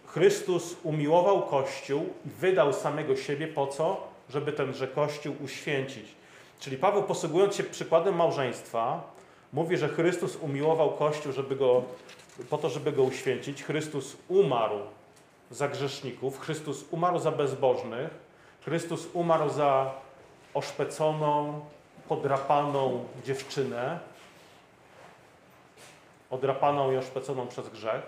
Chrystus 0.05 0.75
umiłował 0.83 1.41
Kościół 1.41 2.05
i 2.25 2.29
wydał 2.29 2.73
samego 2.73 3.15
siebie 3.15 3.47
po 3.47 3.67
co? 3.67 4.07
Żeby 4.29 4.51
tenże 4.51 4.87
Kościół 4.87 5.35
uświęcić. 5.43 6.05
Czyli 6.59 6.77
Paweł, 6.77 7.03
posługując 7.03 7.55
się 7.55 7.63
przykładem 7.63 8.15
małżeństwa, 8.15 9.03
mówi, 9.53 9.77
że 9.77 9.89
Chrystus 9.89 10.35
umiłował 10.35 10.91
Kościół, 10.91 11.31
żeby 11.31 11.55
go, 11.55 11.83
po 12.49 12.57
to, 12.57 12.69
żeby 12.69 12.91
go 12.91 13.03
uświęcić. 13.03 13.63
Chrystus 13.63 14.17
umarł 14.27 14.79
za 15.51 15.67
grzeszników, 15.67 16.39
Chrystus 16.39 16.85
umarł 16.91 17.19
za 17.19 17.31
bezbożnych, 17.31 18.09
Chrystus 18.65 19.07
umarł 19.13 19.49
za 19.49 19.91
oszpeconą, 20.53 21.61
podrapaną 22.07 23.05
dziewczynę, 23.23 23.99
odrapaną 26.29 26.91
i 26.91 26.97
oszpeconą 26.97 27.47
przez 27.47 27.69
grzech, 27.69 28.01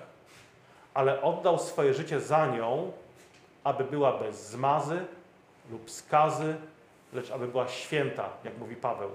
ale 0.94 1.22
oddał 1.22 1.60
swoje 1.60 1.94
życie 1.94 2.20
za 2.20 2.48
nią, 2.48 2.92
aby 3.64 3.84
była 3.84 4.18
bez 4.18 4.50
zmazy 4.50 5.06
lub 5.72 5.92
skazy, 5.92 6.56
lecz 7.14 7.32
aby 7.32 7.48
była 7.48 7.68
święta, 7.68 8.30
jak 8.44 8.58
mówi 8.58 8.76
Paweł. 8.76 9.12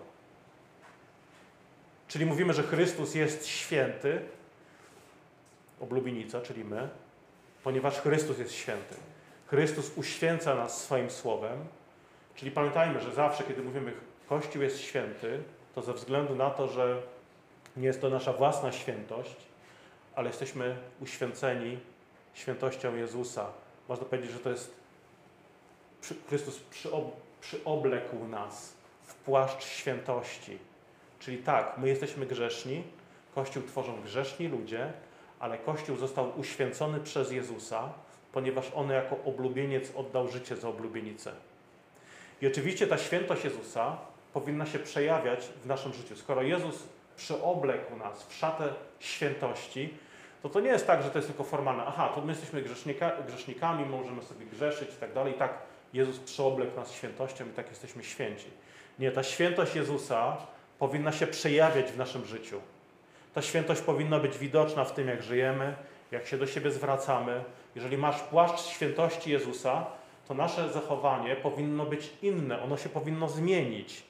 Czyli 2.08 2.26
mówimy, 2.26 2.52
że 2.52 2.62
Chrystus 2.62 3.14
jest 3.14 3.46
święty, 3.46 4.22
oblubienica, 5.80 6.40
czyli 6.40 6.64
my, 6.64 6.88
ponieważ 7.64 8.00
Chrystus 8.00 8.38
jest 8.38 8.52
święty. 8.52 8.94
Chrystus 9.46 9.92
uświęca 9.96 10.54
nas 10.54 10.82
swoim 10.82 11.10
słowem, 11.10 11.64
czyli 12.34 12.50
pamiętajmy, 12.50 13.00
że 13.00 13.12
zawsze, 13.12 13.44
kiedy 13.44 13.62
mówimy 13.62 13.92
Kościół 14.32 14.62
jest 14.62 14.80
święty, 14.80 15.42
to 15.74 15.82
ze 15.82 15.92
względu 15.92 16.34
na 16.34 16.50
to, 16.50 16.68
że 16.68 17.02
nie 17.76 17.86
jest 17.86 18.00
to 18.00 18.10
nasza 18.10 18.32
własna 18.32 18.72
świętość, 18.72 19.36
ale 20.14 20.28
jesteśmy 20.28 20.76
uświęceni 21.00 21.78
świętością 22.34 22.96
Jezusa. 22.96 23.46
Można 23.88 24.04
powiedzieć, 24.04 24.30
że 24.30 24.38
to 24.38 24.50
jest 24.50 24.74
Chrystus 26.28 26.60
przyoblekł 27.40 28.24
nas 28.28 28.74
w 29.02 29.14
płaszcz 29.14 29.64
świętości. 29.64 30.58
Czyli 31.18 31.38
tak, 31.38 31.78
my 31.78 31.88
jesteśmy 31.88 32.26
grzeszni, 32.26 32.82
Kościół 33.34 33.62
tworzą 33.62 34.02
grzeszni 34.02 34.48
ludzie, 34.48 34.92
ale 35.40 35.58
Kościół 35.58 35.96
został 35.96 36.40
uświęcony 36.40 37.00
przez 37.00 37.32
Jezusa, 37.32 37.92
ponieważ 38.32 38.72
On 38.74 38.90
jako 38.90 39.16
oblubieniec 39.24 39.92
oddał 39.96 40.28
życie 40.28 40.56
za 40.56 40.68
oblubienicę. 40.68 41.32
I 42.42 42.46
oczywiście 42.46 42.86
ta 42.86 42.98
świętość 42.98 43.44
Jezusa 43.44 44.12
powinna 44.32 44.66
się 44.66 44.78
przejawiać 44.78 45.48
w 45.62 45.66
naszym 45.66 45.92
życiu. 45.92 46.16
Skoro 46.16 46.42
Jezus 46.42 46.82
przyoblekł 47.16 47.96
nas 47.96 48.26
w 48.26 48.34
szatę 48.34 48.68
świętości, 49.00 49.94
to 50.42 50.48
to 50.48 50.60
nie 50.60 50.70
jest 50.70 50.86
tak, 50.86 51.02
że 51.02 51.10
to 51.10 51.18
jest 51.18 51.28
tylko 51.28 51.44
formalne. 51.44 51.84
Aha, 51.86 52.12
to 52.14 52.20
my 52.20 52.32
jesteśmy 52.32 52.62
grzesznika, 52.62 53.12
grzesznikami, 53.26 53.86
możemy 53.86 54.22
sobie 54.22 54.46
grzeszyć 54.46 54.88
i 54.90 54.96
tak 55.00 55.12
dalej. 55.12 55.32
I 55.32 55.36
tak 55.36 55.58
Jezus 55.92 56.18
przyoblekł 56.18 56.76
nas 56.76 56.92
świętością 56.92 57.46
i 57.46 57.50
tak 57.50 57.68
jesteśmy 57.68 58.04
święci. 58.04 58.46
Nie, 58.98 59.12
ta 59.12 59.22
świętość 59.22 59.74
Jezusa 59.74 60.36
powinna 60.78 61.12
się 61.12 61.26
przejawiać 61.26 61.92
w 61.92 61.98
naszym 61.98 62.24
życiu. 62.24 62.60
Ta 63.34 63.42
świętość 63.42 63.80
powinna 63.80 64.18
być 64.18 64.38
widoczna 64.38 64.84
w 64.84 64.92
tym, 64.92 65.08
jak 65.08 65.22
żyjemy, 65.22 65.74
jak 66.10 66.26
się 66.26 66.38
do 66.38 66.46
siebie 66.46 66.70
zwracamy. 66.70 67.44
Jeżeli 67.74 67.98
masz 67.98 68.20
płaszcz 68.20 68.66
świętości 68.66 69.30
Jezusa, 69.30 69.86
to 70.28 70.34
nasze 70.34 70.72
zachowanie 70.72 71.36
powinno 71.36 71.86
być 71.86 72.10
inne, 72.22 72.62
ono 72.62 72.76
się 72.76 72.88
powinno 72.88 73.28
zmienić. 73.28 74.02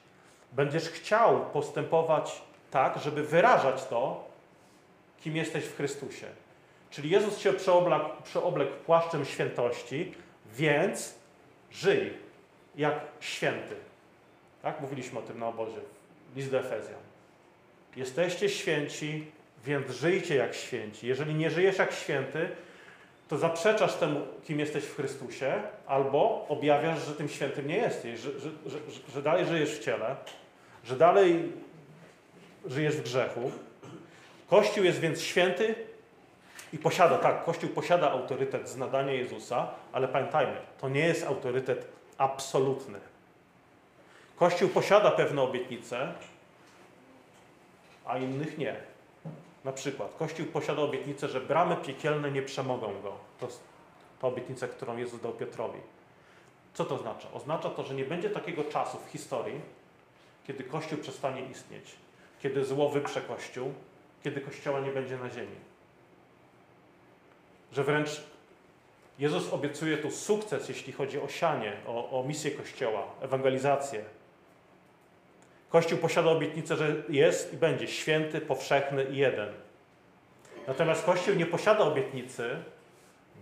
Będziesz 0.55 0.89
chciał 0.89 1.45
postępować 1.45 2.41
tak, 2.71 2.99
żeby 2.99 3.23
wyrażać 3.23 3.85
to, 3.85 4.23
kim 5.21 5.35
jesteś 5.35 5.65
w 5.65 5.75
Chrystusie. 5.75 6.27
Czyli 6.89 7.09
Jezus 7.09 7.37
się 7.37 7.53
przeoblekł, 7.53 8.09
przeoblekł 8.23 8.71
płaszczem 8.85 9.25
świętości, 9.25 10.13
więc 10.55 11.15
żyj 11.71 12.13
jak 12.75 12.99
święty. 13.19 13.75
Tak? 14.61 14.81
Mówiliśmy 14.81 15.19
o 15.19 15.21
tym 15.21 15.39
na 15.39 15.47
obozie. 15.47 15.79
List 16.35 16.51
do 16.51 16.59
Efezjan. 16.59 16.99
Jesteście 17.95 18.49
święci, 18.49 19.31
więc 19.65 19.91
żyjcie 19.91 20.35
jak 20.35 20.55
święci. 20.55 21.07
Jeżeli 21.07 21.33
nie 21.33 21.49
żyjesz 21.49 21.77
jak 21.77 21.91
święty, 21.91 22.49
to 23.27 23.37
zaprzeczasz 23.37 23.95
temu, 23.95 24.21
kim 24.43 24.59
jesteś 24.59 24.83
w 24.83 24.95
Chrystusie, 24.95 25.61
albo 25.87 26.45
objawiasz, 26.49 27.05
że 27.05 27.15
tym 27.15 27.29
świętym 27.29 27.67
nie 27.67 27.77
jesteś, 27.77 28.19
że, 28.19 28.39
że, 28.39 28.49
że, 28.65 28.79
że 29.13 29.21
dalej 29.21 29.45
żyjesz 29.45 29.79
w 29.79 29.83
ciele, 29.83 30.15
że 30.83 30.95
dalej 30.95 31.51
żyjesz 32.65 32.97
w 32.97 33.03
grzechu. 33.03 33.51
Kościół 34.49 34.83
jest 34.83 34.99
więc 34.99 35.21
święty 35.21 35.75
i 36.73 36.77
posiada, 36.77 37.17
tak, 37.17 37.43
Kościół 37.43 37.69
posiada 37.69 38.11
autorytet 38.11 38.69
z 38.69 38.77
nadania 38.77 39.13
Jezusa, 39.13 39.67
ale 39.91 40.07
pamiętajmy, 40.07 40.55
to 40.81 40.89
nie 40.89 41.07
jest 41.07 41.23
autorytet 41.23 41.87
absolutny. 42.17 42.99
Kościół 44.35 44.69
posiada 44.69 45.11
pewne 45.11 45.41
obietnice, 45.41 46.13
a 48.05 48.17
innych 48.17 48.57
nie. 48.57 48.75
Na 49.63 49.71
przykład, 49.71 50.15
Kościół 50.19 50.45
posiada 50.45 50.81
obietnicę, 50.81 51.27
że 51.27 51.41
bramy 51.41 51.75
piekielne 51.75 52.31
nie 52.31 52.41
przemogą 52.41 53.01
go. 53.01 53.13
To 53.39 53.45
jest 53.45 53.59
ta 54.21 54.27
obietnica, 54.27 54.67
którą 54.67 54.97
Jezus 54.97 55.21
dał 55.21 55.31
Piotrowi. 55.31 55.79
Co 56.73 56.85
to 56.85 56.95
oznacza? 56.95 57.27
Oznacza 57.33 57.69
to, 57.69 57.83
że 57.83 57.93
nie 57.93 58.05
będzie 58.05 58.29
takiego 58.29 58.63
czasu 58.63 58.97
w 58.97 59.11
historii, 59.11 59.61
kiedy 60.47 60.63
Kościół 60.63 60.97
przestanie 60.97 61.41
istnieć, 61.45 61.95
kiedy 62.41 62.65
zło 62.65 62.89
wyprze 62.89 63.21
Kościół, 63.21 63.73
kiedy 64.23 64.41
Kościoła 64.41 64.79
nie 64.79 64.91
będzie 64.91 65.17
na 65.17 65.29
ziemi. 65.29 65.55
Że 67.71 67.83
wręcz 67.83 68.09
Jezus 69.19 69.53
obiecuje 69.53 69.97
tu 69.97 70.11
sukces, 70.11 70.69
jeśli 70.69 70.93
chodzi 70.93 71.19
o 71.19 71.27
sianie, 71.27 71.73
o, 71.87 72.19
o 72.19 72.23
misję 72.23 72.51
Kościoła, 72.51 73.07
ewangelizację. 73.21 74.03
Kościół 75.69 75.97
posiada 75.97 76.29
obietnicę, 76.29 76.75
że 76.75 77.03
jest 77.09 77.53
i 77.53 77.57
będzie 77.57 77.87
święty, 77.87 78.41
powszechny 78.41 79.03
i 79.03 79.17
jeden. 79.17 79.49
Natomiast 80.67 81.05
Kościół 81.05 81.35
nie 81.35 81.45
posiada 81.45 81.83
obietnicy 81.83 82.55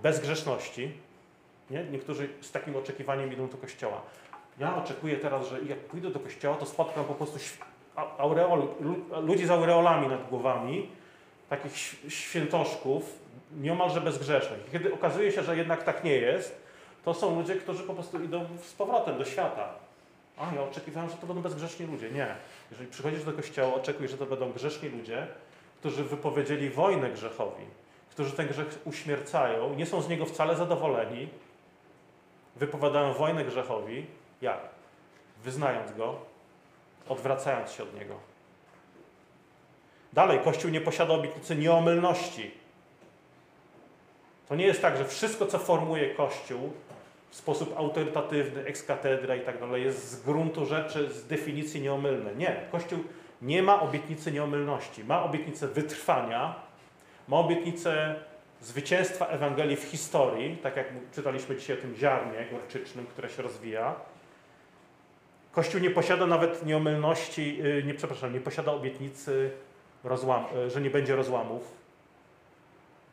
bezgrzeszności. 0.03 0.91
Nie? 1.69 1.83
Niektórzy 1.83 2.29
z 2.41 2.51
takim 2.51 2.75
oczekiwaniem 2.75 3.33
idą 3.33 3.47
do 3.47 3.57
Kościoła. 3.57 4.01
Ja 4.61 4.75
oczekuję 4.75 5.17
teraz, 5.17 5.49
że 5.49 5.61
jak 5.61 5.79
pójdę 5.79 6.09
do 6.09 6.19
Kościoła, 6.19 6.57
to 6.57 6.65
spotkam 6.65 7.05
po 7.05 7.13
prostu 7.13 7.39
aureol, 8.17 8.67
ludzi 9.21 9.45
z 9.45 9.51
aureolami 9.51 10.07
nad 10.07 10.29
głowami, 10.29 10.89
takich 11.49 11.73
świętoszków, 12.07 13.19
nieomalże 13.59 14.01
bezgrzesznych. 14.01 14.59
Kiedy 14.71 14.93
okazuje 14.93 15.31
się, 15.31 15.43
że 15.43 15.57
jednak 15.57 15.83
tak 15.83 16.03
nie 16.03 16.15
jest, 16.15 16.61
to 17.05 17.13
są 17.13 17.35
ludzie, 17.35 17.55
którzy 17.55 17.83
po 17.83 17.93
prostu 17.93 18.23
idą 18.23 18.45
z 18.63 18.73
powrotem 18.73 19.17
do 19.17 19.25
świata. 19.25 19.69
A 20.37 20.55
ja 20.55 20.63
oczekiwałem, 20.63 21.09
że 21.09 21.15
to 21.15 21.27
będą 21.27 21.41
bezgrzeszni 21.41 21.85
ludzie. 21.85 22.09
Nie. 22.09 22.35
Jeżeli 22.71 22.89
przychodzisz 22.89 23.23
do 23.23 23.33
kościoła, 23.33 23.73
oczekuj, 23.73 24.07
że 24.07 24.17
to 24.17 24.25
będą 24.25 24.51
grzeszni 24.51 24.89
ludzie, 24.89 25.27
którzy 25.79 26.03
wypowiedzieli 26.03 26.69
wojnę 26.69 27.11
grzechowi, 27.11 27.65
którzy 28.09 28.31
ten 28.31 28.47
grzech 28.47 28.79
uśmiercają, 28.85 29.75
nie 29.75 29.85
są 29.85 30.01
z 30.01 30.09
niego 30.09 30.25
wcale 30.25 30.55
zadowoleni, 30.55 31.27
wypowiadają 32.55 33.13
wojnę 33.13 33.45
grzechowi. 33.45 34.05
Jak? 34.41 34.59
Wyznając 35.43 35.91
go, 35.91 36.19
odwracając 37.09 37.71
się 37.71 37.83
od 37.83 37.99
niego. 37.99 38.15
Dalej, 40.13 40.39
Kościół 40.39 40.71
nie 40.71 40.81
posiada 40.81 41.13
obietnicy 41.13 41.55
nieomylności. 41.55 42.51
To 44.49 44.55
nie 44.55 44.65
jest 44.65 44.81
tak, 44.81 44.97
że 44.97 45.05
wszystko, 45.05 45.45
co 45.45 45.59
formuje 45.59 46.15
Kościół 46.15 46.73
w 47.29 47.35
sposób 47.35 47.77
autorytatywny, 47.77 48.65
ex 48.65 48.83
cathedra 48.83 49.35
i 49.35 49.41
tak 49.41 49.59
dalej, 49.59 49.83
jest 49.83 50.09
z 50.09 50.23
gruntu 50.23 50.65
rzeczy, 50.65 51.13
z 51.13 51.27
definicji 51.27 51.81
nieomylne. 51.81 52.35
Nie. 52.35 52.65
Kościół 52.71 52.99
nie 53.41 53.63
ma 53.63 53.81
obietnicy 53.81 54.31
nieomylności. 54.31 55.03
Ma 55.03 55.23
obietnicę 55.23 55.67
wytrwania, 55.67 56.55
ma 57.27 57.37
obietnicę 57.37 58.15
zwycięstwa 58.61 59.25
Ewangelii 59.25 59.75
w 59.75 59.83
historii, 59.83 60.57
tak 60.57 60.75
jak 60.75 60.87
czytaliśmy 61.15 61.55
dzisiaj 61.55 61.77
o 61.77 61.81
tym 61.81 61.95
ziarnie 61.95 62.45
gorczycznym, 62.51 63.05
które 63.05 63.29
się 63.29 63.41
rozwija. 63.41 63.95
Kościół 65.51 65.81
nie 65.81 65.89
posiada 65.89 66.27
nawet 66.27 66.65
nieomylności, 66.65 67.57
yy, 67.57 67.83
nie 67.83 67.93
przepraszam, 67.93 68.33
nie 68.33 68.41
posiada 68.41 68.71
obietnicy, 68.71 69.51
rozłam, 70.03 70.45
yy, 70.55 70.69
że 70.69 70.81
nie 70.81 70.89
będzie 70.89 71.15
rozłamów. 71.15 71.71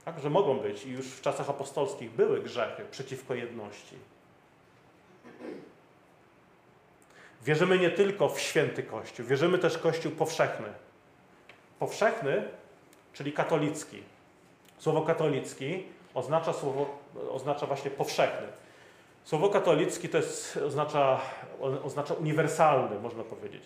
Tak, 0.04 0.20
że 0.20 0.30
mogą 0.30 0.58
być 0.58 0.84
i 0.84 0.90
już 0.90 1.06
w 1.06 1.20
czasach 1.20 1.50
apostolskich 1.50 2.10
były 2.10 2.40
grzechy 2.40 2.84
przeciwko 2.90 3.34
jedności. 3.34 3.96
Wierzymy 7.44 7.78
nie 7.78 7.90
tylko 7.90 8.28
w 8.28 8.40
święty 8.40 8.82
Kościół, 8.82 9.26
wierzymy 9.26 9.58
też 9.58 9.78
Kościół 9.78 10.12
powszechny. 10.12 10.68
Powszechny, 11.78 12.44
czyli 13.12 13.32
katolicki. 13.32 14.02
Słowo 14.78 15.02
katolicki 15.02 15.84
oznacza, 16.14 16.52
słowo, 16.52 16.98
oznacza 17.30 17.66
właśnie 17.66 17.90
powszechny. 17.90 18.46
Słowo 19.28 19.48
katolicki 19.48 20.08
to 20.08 20.16
jest, 20.16 20.56
oznacza, 20.66 21.20
oznacza 21.84 22.14
uniwersalny, 22.14 23.00
można 23.00 23.24
powiedzieć. 23.24 23.62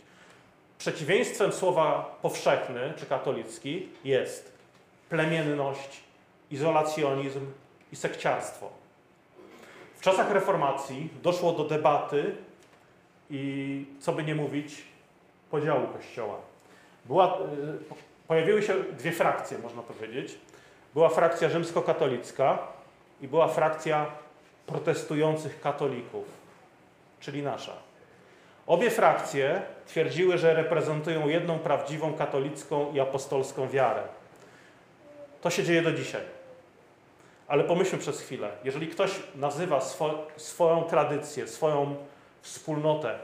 Przeciwieństwem 0.79 1.53
słowa 1.53 2.17
powszechny 2.23 2.93
czy 2.97 3.07
katolicki 3.07 3.89
jest 4.05 4.53
plemienność, 5.09 6.01
izolacjonizm 6.51 7.41
i 7.93 7.97
sekciarstwo. 7.97 8.71
W 9.97 10.01
czasach 10.01 10.31
reformacji 10.31 11.09
doszło 11.23 11.53
do 11.53 11.65
debaty 11.65 12.35
i, 13.31 13.85
co 14.01 14.13
by 14.13 14.25
nie 14.25 14.35
mówić, 14.35 14.83
podziału 15.51 15.87
Kościoła. 15.87 16.37
Była, 17.05 17.39
pojawiły 18.29 18.63
się 18.63 18.75
dwie 18.99 19.13
frakcje, 19.13 19.59
można 19.59 19.83
powiedzieć. 19.83 20.39
Była 20.95 21.09
frakcja 21.09 21.49
rzymskokatolicka 21.49 22.59
i 23.21 23.29
była 23.29 23.49
frakcja 23.49 24.07
protestujących 24.67 25.61
katolików, 25.61 26.25
czyli 27.21 27.43
nasza. 27.43 27.73
Obie 28.67 28.91
frakcje 28.91 29.63
twierdziły, 29.87 30.39
że 30.39 30.55
reprezentują 30.55 31.29
jedną 31.29 31.59
prawdziwą 31.59 32.15
katolicką 32.15 32.93
i 32.93 33.01
apostolską 33.01 33.69
wiarę. 33.69 34.03
To 35.41 35.51
się 35.51 35.65
dzieje 35.65 35.83
do 35.83 35.93
dzisiaj. 35.93 36.23
Ale 37.49 37.65
pomyślmy 37.65 37.99
przez 37.99 38.21
chwilę. 38.21 38.51
Jeżeli 38.65 38.89
ktoś 38.89 39.11
nazywa 39.35 39.81
swo, 39.81 40.27
swoją 40.37 40.83
tradycję, 40.83 41.49
swoją 41.49 41.97
wspólnotę 42.43 43.19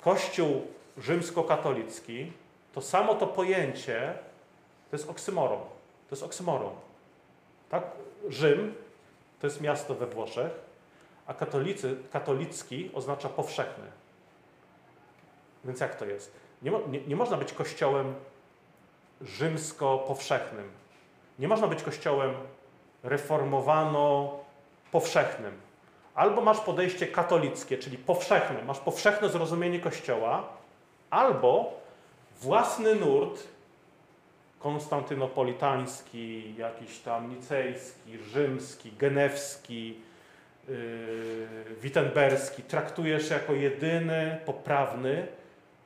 Kościół 0.00 0.66
rzymskokatolicki, 0.98 2.32
to 2.72 2.80
samo 2.80 3.14
to 3.14 3.26
pojęcie 3.26 4.14
to 4.90 4.96
jest 4.96 5.10
oksymoron. 5.10 5.60
To 6.08 6.10
jest 6.10 6.22
oksymoron. 6.22 6.72
Tak? 7.70 7.82
Rzym 8.28 8.74
to 9.40 9.46
jest 9.46 9.60
miasto 9.60 9.94
we 9.94 10.06
Włoszech, 10.06 10.52
a 11.26 11.34
katolicy, 11.34 11.96
katolicki 12.12 12.90
oznacza 12.94 13.28
powszechny. 13.28 13.84
Więc 15.64 15.80
jak 15.80 15.94
to 15.94 16.04
jest? 16.04 16.32
Nie, 16.62 16.72
nie, 16.88 17.00
nie 17.00 17.16
można 17.16 17.36
być 17.36 17.52
kościołem 17.52 18.14
rzymsko-powszechnym. 19.22 20.68
Nie 21.38 21.48
można 21.48 21.66
być 21.66 21.82
kościołem 21.82 22.34
reformowano-powszechnym. 23.04 25.52
Albo 26.14 26.40
masz 26.40 26.60
podejście 26.60 27.06
katolickie, 27.06 27.78
czyli 27.78 27.98
powszechne, 27.98 28.62
masz 28.62 28.78
powszechne 28.78 29.28
zrozumienie 29.28 29.80
Kościoła, 29.80 30.48
albo 31.10 31.72
własny 32.40 32.94
nurt 32.94 33.48
konstantynopolitański, 34.58 36.54
jakiś 36.56 36.98
tam 36.98 37.30
nicejski, 37.30 38.18
rzymski, 38.18 38.92
genewski, 38.92 40.00
wittenberski 41.82 42.62
traktujesz 42.62 43.30
jako 43.30 43.52
jedyny, 43.52 44.38
poprawny 44.44 45.26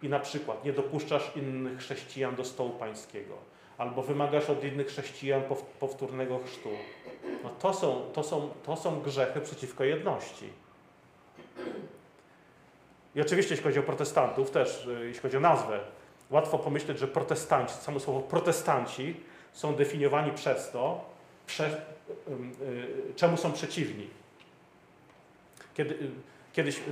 i 0.03 0.09
na 0.09 0.21
przykład 0.21 0.65
nie 0.65 0.73
dopuszczasz 0.73 1.33
innych 1.37 1.79
chrześcijan 1.79 2.37
do 2.37 2.45
stołu 2.45 2.71
pańskiego, 2.71 3.35
albo 3.79 4.03
wymagasz 4.03 4.51
od 4.51 4.65
innych 4.65 4.87
chrześcijan 4.87 5.43
powtórnego 5.81 6.39
chrztu. 6.39 6.71
No 7.45 7.51
to, 7.51 7.75
są, 7.75 8.11
to, 8.13 8.23
są, 8.23 8.51
to 8.67 8.77
są 8.77 9.01
grzechy 9.01 9.41
przeciwko 9.41 9.85
jedności. 9.85 10.49
I 13.15 13.21
oczywiście, 13.21 13.53
jeśli 13.55 13.65
chodzi 13.65 13.79
o 13.79 13.83
protestantów, 13.83 14.51
też, 14.51 14.87
y, 14.87 15.07
jeśli 15.07 15.23
chodzi 15.23 15.37
o 15.37 15.41
nazwę, 15.41 15.81
łatwo 16.31 16.59
pomyśleć, 16.59 16.99
że 16.99 17.09
protestanci, 17.09 17.75
samo 17.75 18.01
słowo 18.01 18.21
protestanci 18.21 19.21
są 19.53 19.75
definiowani 19.75 20.33
przez 20.33 20.71
to, 20.71 21.05
prze, 21.47 21.67
y, 21.67 21.73
y, 22.65 23.15
czemu 23.17 23.37
są 23.37 23.53
przeciwni. 23.53 24.09
Kiedy, 25.79 25.95
y, 25.95 26.11
kiedyś, 26.53 26.79
y, 26.79 26.83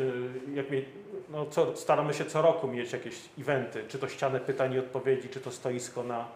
jak 0.54 0.70
mi, 0.70 0.84
no, 1.30 1.46
co, 1.46 1.76
staramy 1.76 2.14
się 2.14 2.24
co 2.24 2.42
roku 2.42 2.68
mieć 2.68 2.92
jakieś 2.92 3.14
eventy, 3.38 3.84
czy 3.88 3.98
to 3.98 4.08
ścianę 4.08 4.40
pytań 4.40 4.74
i 4.74 4.78
odpowiedzi, 4.78 5.28
czy 5.28 5.40
to 5.40 5.50
stoisko 5.50 6.02
na 6.02 6.28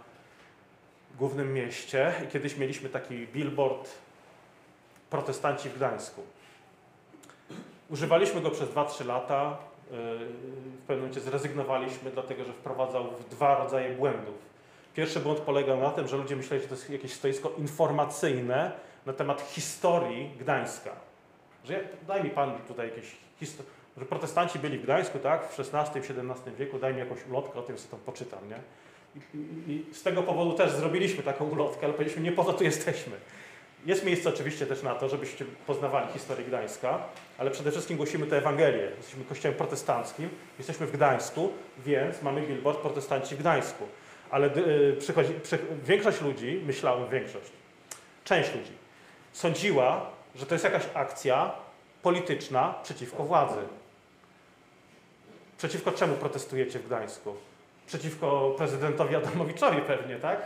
głównym 1.18 1.54
mieście. 1.54 2.12
I 2.24 2.26
kiedyś 2.26 2.56
mieliśmy 2.56 2.88
taki 2.88 3.26
billboard 3.26 3.90
protestanci 5.10 5.68
w 5.68 5.76
Gdańsku. 5.76 6.22
Używaliśmy 7.90 8.40
go 8.40 8.50
przez 8.50 8.68
2-3 8.68 9.06
lata. 9.06 9.56
Y, 9.56 9.92
w 9.92 10.86
pewnym 10.86 10.98
momencie 10.98 11.20
zrezygnowaliśmy, 11.20 12.10
dlatego 12.10 12.44
że 12.44 12.52
wprowadzał 12.52 13.04
w 13.10 13.28
dwa 13.28 13.58
rodzaje 13.58 13.94
błędów. 13.94 14.34
Pierwszy 14.94 15.20
błąd 15.20 15.40
polegał 15.40 15.80
na 15.80 15.90
tym, 15.90 16.08
że 16.08 16.16
ludzie 16.16 16.36
myśleli, 16.36 16.62
że 16.62 16.68
to 16.68 16.74
jest 16.74 16.90
jakieś 16.90 17.12
stoisko 17.12 17.52
informacyjne 17.58 18.72
na 19.06 19.12
temat 19.12 19.40
historii 19.40 20.30
Gdańska. 20.38 21.09
Że 21.64 21.80
daj 22.06 22.24
mi 22.24 22.30
pan 22.30 22.58
tutaj 22.68 22.88
jakieś 22.88 23.16
historię, 23.40 23.72
że 23.98 24.04
protestanci 24.04 24.58
byli 24.58 24.78
w 24.78 24.82
Gdańsku, 24.82 25.18
tak, 25.18 25.52
w 25.52 25.60
XVI-XVII 25.60 26.54
wieku, 26.58 26.78
daj 26.78 26.94
mi 26.94 26.98
jakąś 26.98 27.18
ulotkę, 27.30 27.58
o 27.58 27.62
tym 27.62 27.78
sobie 27.78 27.90
tam 27.90 28.00
poczytam, 28.00 28.38
nie? 28.48 28.58
I, 29.16 29.38
i, 29.38 29.72
I, 29.72 29.94
z 29.94 30.02
tego 30.02 30.22
powodu 30.22 30.52
też 30.52 30.72
zrobiliśmy 30.72 31.22
taką 31.22 31.44
ulotkę, 31.44 31.84
ale 31.84 31.92
powiedzieliśmy, 31.92 32.22
nie 32.22 32.32
po 32.32 32.44
to 32.44 32.52
tu 32.52 32.64
jesteśmy. 32.64 33.16
Jest 33.86 34.04
miejsce 34.04 34.28
oczywiście 34.28 34.66
też 34.66 34.82
na 34.82 34.94
to, 34.94 35.08
żebyście 35.08 35.44
poznawali 35.66 36.12
historię 36.12 36.46
Gdańska, 36.46 36.98
ale 37.38 37.50
przede 37.50 37.70
wszystkim 37.70 37.96
głosimy 37.96 38.26
tę 38.26 38.38
Ewangelię. 38.38 38.90
Jesteśmy 38.96 39.24
kościołem 39.24 39.56
protestanckim, 39.56 40.28
jesteśmy 40.58 40.86
w 40.86 40.92
Gdańsku, 40.92 41.52
więc 41.78 42.22
mamy 42.22 42.42
billboard 42.42 42.78
protestanci 42.78 43.34
w 43.34 43.38
Gdańsku. 43.38 43.86
Ale 44.30 44.46
yy, 44.46 44.96
przychodzi, 44.98 45.32
przy, 45.42 45.58
większość 45.84 46.20
ludzi, 46.20 46.62
myślałem 46.66 47.10
większość, 47.10 47.50
część 48.24 48.54
ludzi, 48.54 48.72
sądziła, 49.32 50.10
że 50.34 50.46
to 50.46 50.54
jest 50.54 50.64
jakaś 50.64 50.82
akcja 50.94 51.52
polityczna 52.02 52.74
przeciwko 52.82 53.24
władzy. 53.24 53.60
Przeciwko 55.58 55.92
czemu 55.92 56.14
protestujecie 56.14 56.78
w 56.78 56.86
Gdańsku? 56.86 57.34
Przeciwko 57.86 58.54
prezydentowi 58.58 59.16
Adamowiczowi 59.16 59.80
pewnie, 59.80 60.16
tak? 60.16 60.42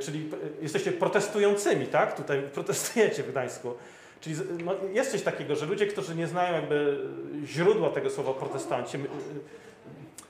Czyli 0.00 0.30
jesteście 0.62 0.92
protestującymi, 0.92 1.86
tak? 1.86 2.16
Tutaj 2.16 2.42
protestujecie 2.54 3.22
w 3.22 3.30
Gdańsku. 3.30 3.74
Czyli 4.20 4.36
no, 4.64 4.74
jest 4.92 5.10
coś 5.10 5.22
takiego, 5.22 5.56
że 5.56 5.66
ludzie, 5.66 5.86
którzy 5.86 6.14
nie 6.14 6.26
znają 6.26 6.54
jakby 6.54 7.06
źródła 7.44 7.90
tego 7.90 8.10
słowa 8.10 8.34
protestanci, 8.34 8.98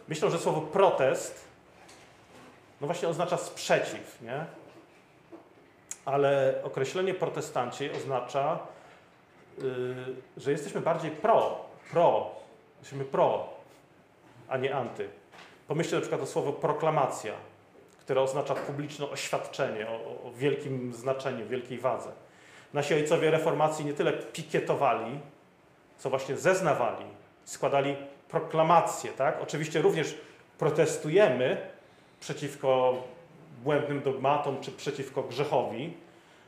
myślą, 0.08 0.30
że 0.30 0.38
słowo 0.38 0.60
protest 0.60 1.48
no 2.80 2.86
właśnie 2.86 3.08
oznacza 3.08 3.36
sprzeciw, 3.36 4.22
nie? 4.22 4.44
Ale 6.08 6.54
określenie 6.62 7.14
protestanci 7.14 7.90
oznacza, 7.90 8.58
yy, 9.58 9.64
że 10.36 10.52
jesteśmy 10.52 10.80
bardziej 10.80 11.10
pro, 11.10 11.64
pro, 11.90 12.30
jesteśmy 12.78 13.04
pro, 13.04 13.48
a 14.48 14.56
nie 14.56 14.74
anty. 14.74 15.08
Pomyślcie 15.66 15.96
na 15.96 16.00
przykład 16.00 16.22
o 16.22 16.26
słowo 16.26 16.52
proklamacja, 16.52 17.32
które 18.00 18.20
oznacza 18.20 18.54
publiczne 18.54 19.10
oświadczenie 19.10 19.86
o, 19.88 20.28
o 20.28 20.32
wielkim 20.32 20.94
znaczeniu, 20.94 21.46
wielkiej 21.46 21.78
wadze. 21.78 22.10
Nasi 22.74 22.94
ojcowie 22.94 23.30
reformacji 23.30 23.84
nie 23.84 23.94
tyle 23.94 24.12
pikietowali, 24.12 25.20
co 25.98 26.10
właśnie 26.10 26.36
zeznawali, 26.36 27.04
składali 27.44 27.96
proklamacje. 28.28 29.12
Tak? 29.12 29.42
Oczywiście 29.42 29.82
również 29.82 30.18
protestujemy 30.58 31.56
przeciwko 32.20 32.94
błędnym 33.64 34.02
dogmatom 34.02 34.60
czy 34.60 34.72
przeciwko 34.72 35.22
grzechowi, 35.22 35.94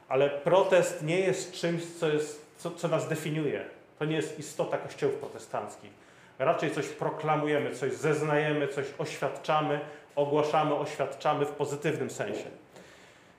ale 0.09 0.31
protest 0.31 1.03
nie 1.03 1.21
jest 1.21 1.53
czymś, 1.53 1.87
co, 1.87 2.09
jest, 2.09 2.47
co, 2.57 2.71
co 2.71 2.89
nas 2.89 3.09
definiuje. 3.09 3.65
To 3.99 4.05
nie 4.05 4.17
jest 4.17 4.39
istota 4.39 4.79
kościołów 4.79 5.17
protestanckich. 5.17 5.91
Raczej 6.39 6.71
coś 6.71 6.87
proklamujemy, 6.87 7.75
coś 7.75 7.93
zeznajemy, 7.93 8.69
coś 8.69 8.87
oświadczamy, 8.99 9.81
ogłaszamy, 10.17 10.75
oświadczamy 10.75 11.47
w 11.47 11.51
pozytywnym 11.51 12.11
sensie. 12.11 12.45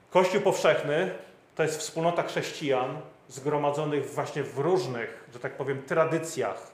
Kościół 0.10 0.42
powszechny 0.42 1.12
to 1.56 1.64
jest 1.64 1.80
wspólnota 1.80 2.24
chrześcijan 2.24 2.98
zgromadzonych 3.28 4.10
właśnie 4.10 4.44
w 4.44 4.58
różnych, 4.58 5.30
że 5.34 5.40
tak 5.40 5.58
powiem, 5.58 5.82
tradycjach, 5.84 6.72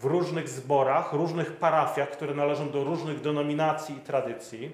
w 0.00 0.04
różnych 0.04 0.48
zborach, 0.48 1.12
różnych 1.12 1.52
parafiach, 1.52 2.10
które 2.10 2.34
należą 2.34 2.70
do 2.70 2.84
różnych 2.84 3.20
denominacji 3.20 3.96
i 3.96 4.00
tradycji. 4.00 4.72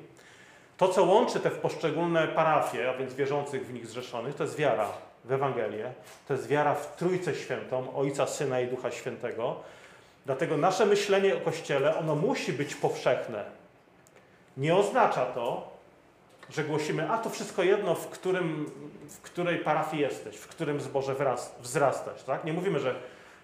To, 0.80 0.88
co 0.88 1.04
łączy 1.04 1.40
te 1.40 1.50
poszczególne 1.50 2.28
parafie, 2.28 2.90
a 2.90 2.98
więc 2.98 3.14
wierzących 3.14 3.66
w 3.66 3.72
nich 3.72 3.86
zrzeszonych, 3.86 4.34
to 4.34 4.44
jest 4.44 4.56
wiara 4.56 4.88
w 5.24 5.32
Ewangelię, 5.32 5.92
to 6.28 6.34
jest 6.34 6.46
wiara 6.46 6.74
w 6.74 6.96
Trójcę 6.96 7.34
Świętą, 7.34 7.96
Ojca, 7.96 8.26
Syna 8.26 8.60
i 8.60 8.66
Ducha 8.66 8.90
Świętego. 8.90 9.56
Dlatego 10.26 10.56
nasze 10.56 10.86
myślenie 10.86 11.36
o 11.36 11.40
Kościele, 11.40 11.98
ono 11.98 12.14
musi 12.14 12.52
być 12.52 12.74
powszechne. 12.74 13.44
Nie 14.56 14.76
oznacza 14.76 15.26
to, 15.26 15.68
że 16.50 16.64
głosimy, 16.64 17.10
a 17.10 17.18
to 17.18 17.30
wszystko 17.30 17.62
jedno, 17.62 17.94
w, 17.94 18.06
którym, 18.08 18.70
w 19.08 19.20
której 19.20 19.58
parafii 19.58 20.02
jesteś, 20.02 20.36
w 20.36 20.48
którym 20.48 20.80
zboże 20.80 21.14
wzrastasz. 21.60 22.22
Tak? 22.22 22.44
Nie 22.44 22.52
mówimy, 22.52 22.78
że 22.78 22.94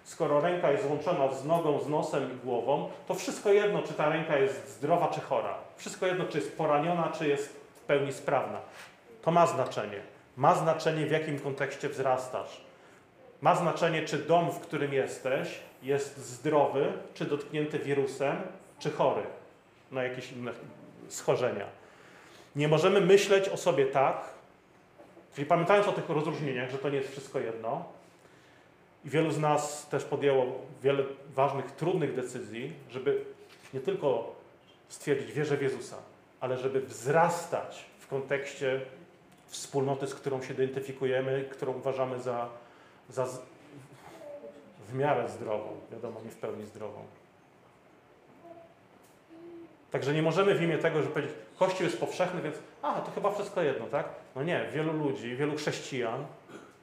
skoro 0.03 0.41
ręka 0.41 0.71
jest 0.71 0.83
złączona 0.83 1.33
z 1.33 1.45
nogą, 1.45 1.79
z 1.79 1.89
nosem 1.89 2.33
i 2.33 2.45
głową, 2.45 2.89
to 3.07 3.13
wszystko 3.13 3.49
jedno, 3.49 3.81
czy 3.81 3.93
ta 3.93 4.09
ręka 4.09 4.37
jest 4.37 4.69
zdrowa, 4.69 5.07
czy 5.07 5.21
chora. 5.21 5.66
Wszystko 5.77 6.07
jedno, 6.07 6.25
czy 6.25 6.37
jest 6.37 6.57
poraniona, 6.57 7.11
czy 7.17 7.27
jest 7.27 7.59
w 7.75 7.79
pełni 7.79 8.13
sprawna. 8.13 8.59
To 9.21 9.31
ma 9.31 9.47
znaczenie. 9.47 10.01
Ma 10.37 10.55
znaczenie, 10.55 11.05
w 11.05 11.11
jakim 11.11 11.39
kontekście 11.39 11.89
wzrastasz. 11.89 12.61
Ma 13.41 13.55
znaczenie, 13.55 14.05
czy 14.05 14.17
dom, 14.17 14.51
w 14.51 14.59
którym 14.59 14.93
jesteś, 14.93 15.59
jest 15.83 16.17
zdrowy, 16.17 16.93
czy 17.13 17.25
dotknięty 17.25 17.79
wirusem, 17.79 18.37
czy 18.79 18.91
chory 18.91 19.21
na 19.91 20.03
jakieś 20.03 20.31
inne 20.31 20.51
schorzenia. 21.07 21.65
Nie 22.55 22.67
możemy 22.67 23.01
myśleć 23.01 23.49
o 23.49 23.57
sobie 23.57 23.85
tak, 23.85 24.21
czyli 25.35 25.47
pamiętając 25.47 25.87
o 25.87 25.91
tych 25.91 26.09
rozróżnieniach, 26.09 26.71
że 26.71 26.77
to 26.77 26.89
nie 26.89 26.97
jest 26.97 27.11
wszystko 27.11 27.39
jedno, 27.39 27.85
i 29.05 29.09
wielu 29.09 29.31
z 29.31 29.39
nas 29.39 29.87
też 29.89 30.03
podjęło 30.03 30.45
wiele 30.83 31.03
ważnych, 31.35 31.71
trudnych 31.71 32.15
decyzji, 32.15 32.73
żeby 32.89 33.25
nie 33.73 33.79
tylko 33.79 34.35
stwierdzić 34.89 35.31
wierzę 35.31 35.57
w 35.57 35.61
Jezusa, 35.61 35.97
ale 36.39 36.57
żeby 36.57 36.81
wzrastać 36.81 37.85
w 37.99 38.07
kontekście 38.07 38.81
wspólnoty, 39.47 40.07
z 40.07 40.15
którą 40.15 40.43
się 40.43 40.53
identyfikujemy, 40.53 41.45
którą 41.51 41.73
uważamy 41.73 42.19
za, 42.19 42.49
za 43.09 43.27
w 44.89 44.93
miarę 44.93 45.29
zdrową, 45.29 45.79
wiadomo, 45.91 46.21
nie 46.25 46.31
w 46.31 46.35
pełni 46.35 46.65
zdrową. 46.65 47.05
Także 49.91 50.13
nie 50.13 50.21
możemy 50.21 50.55
w 50.55 50.61
imię 50.61 50.77
tego, 50.77 51.01
żeby 51.01 51.13
powiedzieć, 51.13 51.35
Kościół 51.59 51.85
jest 51.85 51.99
powszechny, 51.99 52.41
więc 52.41 52.55
a, 52.81 53.01
to 53.01 53.11
chyba 53.11 53.31
wszystko 53.31 53.61
jedno, 53.61 53.85
tak? 53.85 54.05
No 54.35 54.43
nie, 54.43 54.69
wielu 54.73 54.93
ludzi, 54.93 55.35
wielu 55.35 55.55
chrześcijan 55.55 56.25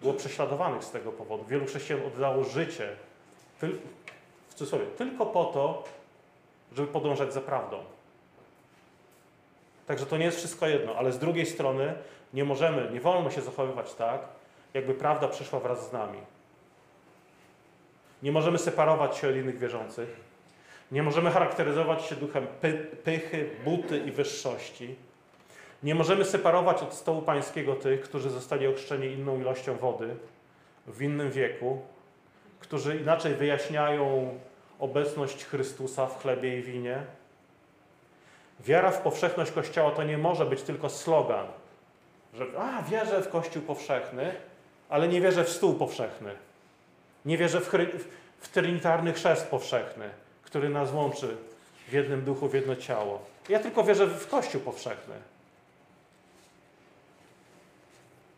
było 0.01 0.15
prześladowanych 0.15 0.85
z 0.85 0.91
tego 0.91 1.13
powodu. 1.13 1.45
Wielu 1.45 1.67
chrześcijan 1.67 2.03
oddało 2.07 2.45
życie, 2.45 2.89
w 4.49 4.55
cudzysłowie, 4.55 4.87
tylko 4.87 5.27
po 5.27 5.45
to, 5.45 5.85
żeby 6.73 6.89
podążać 6.89 7.33
za 7.33 7.41
prawdą. 7.41 7.85
Także 9.87 10.07
to 10.07 10.17
nie 10.17 10.25
jest 10.25 10.39
wszystko 10.39 10.67
jedno, 10.67 10.95
ale 10.95 11.13
z 11.13 11.19
drugiej 11.19 11.47
strony 11.47 11.95
nie 12.35 12.45
możemy, 12.45 12.91
nie 12.91 13.01
wolno 13.01 13.31
się 13.31 13.43
zachowywać 13.43 13.95
tak, 13.95 14.21
jakby 14.75 14.95
prawda 14.95 15.29
przyszła 15.29 15.61
wraz 15.61 15.89
z 15.89 15.93
nami. 15.93 16.19
Nie 18.23 18.33
możemy 18.33 18.59
separować 18.59 19.17
się 19.17 19.29
od 19.29 19.37
innych 19.37 19.59
wierzących. 19.59 20.17
Nie 20.93 21.03
możemy 21.03 21.31
charakteryzować 21.31 22.03
się 22.05 22.17
duchem 22.17 22.47
py 22.61 22.73
pychy, 23.05 23.51
buty 23.65 23.99
i 23.99 24.13
wyższości. 24.13 24.95
Nie 25.83 25.95
możemy 25.95 26.25
separować 26.25 26.83
od 26.83 26.95
stołu 26.95 27.23
pańskiego 27.23 27.75
tych, 27.75 28.01
którzy 28.01 28.31
zostali 28.31 28.67
ochrzczeni 28.67 29.07
inną 29.07 29.41
ilością 29.41 29.77
wody, 29.77 30.17
w 30.87 31.03
innym 31.03 31.31
wieku, 31.31 31.83
którzy 32.61 32.97
inaczej 32.97 33.35
wyjaśniają 33.35 34.35
obecność 34.79 35.45
Chrystusa 35.45 36.07
w 36.07 36.23
chlebie 36.23 36.59
i 36.59 36.63
winie. 36.63 37.05
Wiara 38.61 38.91
w 38.91 39.01
powszechność 39.01 39.51
Kościoła 39.51 39.91
to 39.91 40.03
nie 40.03 40.19
może 40.19 40.47
być 40.47 40.63
tylko 40.63 40.91
slogan, 40.91 41.47
że 42.35 42.47
a, 42.59 42.83
wierzę 42.83 43.23
w 43.23 43.29
Kościół 43.29 43.63
powszechny, 43.63 44.35
ale 44.89 45.09
nie 45.09 45.21
wierzę 45.21 45.45
w 45.45 45.49
stół 45.49 45.75
powszechny. 45.75 46.35
Nie 47.25 47.39
wierzę 47.39 47.61
w, 47.61 47.71
w 48.39 48.49
trinitarny 48.49 49.13
chrzest 49.13 49.47
powszechny, 49.47 50.11
który 50.43 50.69
nas 50.69 50.93
łączy 50.93 51.37
w 51.89 51.93
jednym 51.93 52.25
duchu, 52.25 52.49
w 52.49 52.55
jedno 52.55 52.77
ciało. 52.77 53.23
Ja 53.49 53.59
tylko 53.59 53.85
wierzę 53.85 54.07
w 54.07 54.29
Kościół 54.29 54.61
powszechny. 54.61 55.15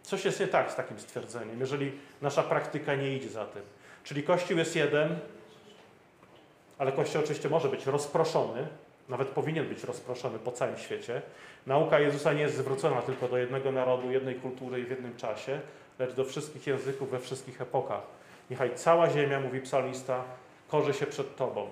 Coś 0.02 0.24
jest 0.24 0.40
nie 0.40 0.48
tak 0.48 0.72
z 0.72 0.74
takim 0.74 1.00
stwierdzeniem, 1.00 1.60
jeżeli 1.60 1.92
nasza 2.22 2.42
praktyka 2.42 2.94
nie 2.94 3.16
idzie 3.16 3.28
za 3.28 3.44
tym. 3.44 3.62
Czyli 4.04 4.22
Kościół 4.22 4.58
jest 4.58 4.76
jeden, 4.76 5.18
ale 6.78 6.92
Kościół 6.92 7.20
oczywiście 7.20 7.48
może 7.48 7.68
być 7.68 7.86
rozproszony, 7.86 8.66
nawet 9.08 9.28
powinien 9.28 9.68
być 9.68 9.84
rozproszony 9.84 10.38
po 10.38 10.52
całym 10.52 10.78
świecie. 10.78 11.22
Nauka 11.66 11.98
Jezusa 11.98 12.32
nie 12.32 12.42
jest 12.42 12.56
zwrócona 12.56 13.02
tylko 13.02 13.28
do 13.28 13.38
jednego 13.38 13.72
narodu, 13.72 14.10
jednej 14.10 14.34
kultury 14.34 14.80
i 14.80 14.84
w 14.84 14.90
jednym 14.90 15.16
czasie, 15.16 15.60
lecz 15.98 16.14
do 16.14 16.24
wszystkich 16.24 16.66
języków 16.66 17.10
we 17.10 17.18
wszystkich 17.18 17.60
epokach. 17.60 18.02
Niechaj 18.50 18.74
cała 18.74 19.10
ziemia, 19.10 19.40
mówi 19.40 19.60
psalmista, 19.60 20.24
korzy 20.68 20.94
się 20.94 21.06
przed 21.06 21.36
Tobą. 21.36 21.66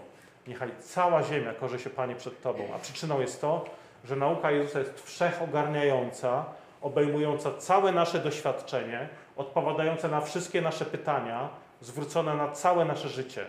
Niechaj 0.47 0.71
cała 0.81 1.23
ziemia 1.23 1.55
korzy 1.55 1.79
się, 1.79 1.91
Panie, 1.91 2.15
przed 2.15 2.43
Tobą. 2.43 2.69
A 2.75 2.79
przyczyną 2.79 3.21
jest 3.21 3.41
to, 3.41 3.65
że 4.05 4.17
nauka 4.17 4.51
Jezusa 4.51 4.79
jest 4.79 5.03
wszechogarniająca, 5.03 6.45
obejmująca 6.83 7.55
całe 7.59 7.93
nasze 7.93 8.19
doświadczenie, 8.19 9.09
odpowiadająca 9.37 10.09
na 10.09 10.21
wszystkie 10.21 10.63
nasze 10.63 10.85
pytania, 10.85 11.49
zwrócona 11.81 12.35
na 12.35 12.51
całe 12.53 12.85
nasze 12.85 13.09
życie. 13.09 13.47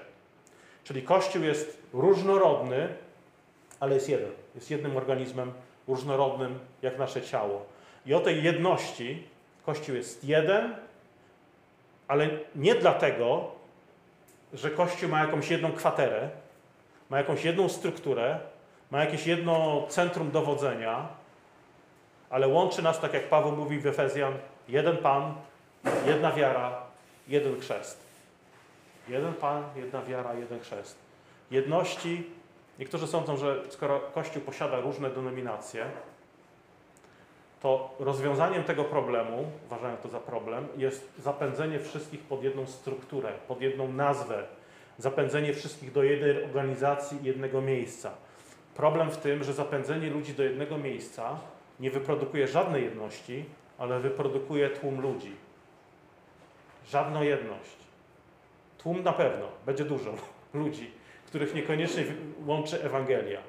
Czyli 0.83 1.01
Kościół 1.01 1.43
jest 1.43 1.81
różnorodny, 1.93 2.87
ale 3.85 3.95
jest 3.95 4.09
jeden. 4.09 4.31
Jest 4.55 4.71
jednym 4.71 4.97
organizmem 4.97 5.53
różnorodnym 5.87 6.59
jak 6.81 6.97
nasze 6.97 7.21
ciało. 7.21 7.65
I 8.05 8.13
o 8.13 8.19
tej 8.19 8.43
jedności 8.43 9.23
Kościół 9.65 9.95
jest 9.95 10.23
jeden, 10.23 10.75
ale 12.07 12.29
nie 12.55 12.75
dlatego, 12.75 13.51
że 14.53 14.71
Kościół 14.71 15.09
ma 15.09 15.19
jakąś 15.19 15.49
jedną 15.49 15.71
kwaterę, 15.71 16.29
ma 17.09 17.17
jakąś 17.17 17.43
jedną 17.43 17.69
strukturę, 17.69 18.39
ma 18.91 18.99
jakieś 18.99 19.27
jedno 19.27 19.85
centrum 19.89 20.31
dowodzenia, 20.31 21.07
ale 22.29 22.47
łączy 22.47 22.81
nas, 22.81 22.99
tak 22.99 23.13
jak 23.13 23.29
Paweł 23.29 23.51
mówi 23.51 23.79
w 23.79 23.87
Efezjan, 23.87 24.33
jeden 24.67 24.97
Pan, 24.97 25.33
jedna 26.07 26.31
wiara, 26.31 26.81
jeden 27.27 27.59
chrzest. 27.59 27.99
Jeden 29.07 29.33
Pan, 29.33 29.63
jedna 29.75 30.01
wiara, 30.01 30.33
jeden 30.33 30.59
chrzest. 30.59 30.97
Jedności, 31.51 32.29
niektórzy 32.79 33.07
sądzą, 33.07 33.37
że 33.37 33.63
skoro 33.69 33.99
Kościół 33.99 34.41
posiada 34.41 34.79
różne 34.79 35.09
denominacje, 35.09 35.85
to 37.61 37.95
rozwiązaniem 37.99 38.63
tego 38.63 38.83
problemu, 38.83 39.51
uważają 39.65 39.97
to 39.97 40.09
za 40.09 40.19
problem, 40.19 40.67
jest 40.77 41.11
zapędzenie 41.19 41.79
wszystkich 41.79 42.19
pod 42.19 42.43
jedną 42.43 42.67
strukturę, 42.67 43.31
pod 43.47 43.61
jedną 43.61 43.87
nazwę, 43.87 44.43
zapędzenie 44.97 45.53
wszystkich 45.53 45.91
do 45.91 46.03
jednej 46.03 46.43
organizacji 46.43 47.17
jednego 47.23 47.61
miejsca. 47.61 48.11
Problem 48.75 49.11
w 49.11 49.17
tym, 49.17 49.43
że 49.43 49.53
zapędzenie 49.53 50.09
ludzi 50.09 50.33
do 50.33 50.43
jednego 50.43 50.77
miejsca 50.77 51.39
nie 51.79 51.91
wyprodukuje 51.91 52.47
żadnej 52.47 52.83
jedności, 52.83 53.45
ale 53.77 53.99
wyprodukuje 53.99 54.69
tłum 54.69 55.01
ludzi. 55.01 55.35
Żadną 56.87 57.21
jedność. 57.21 57.77
Tłum 58.77 59.03
na 59.03 59.13
pewno, 59.13 59.47
będzie 59.65 59.85
dużo 59.85 60.13
ludzi, 60.53 60.91
których 61.35 61.55
niekoniecznie 61.55 62.03
łączy 62.45 62.83
Ewangelia. 62.83 63.39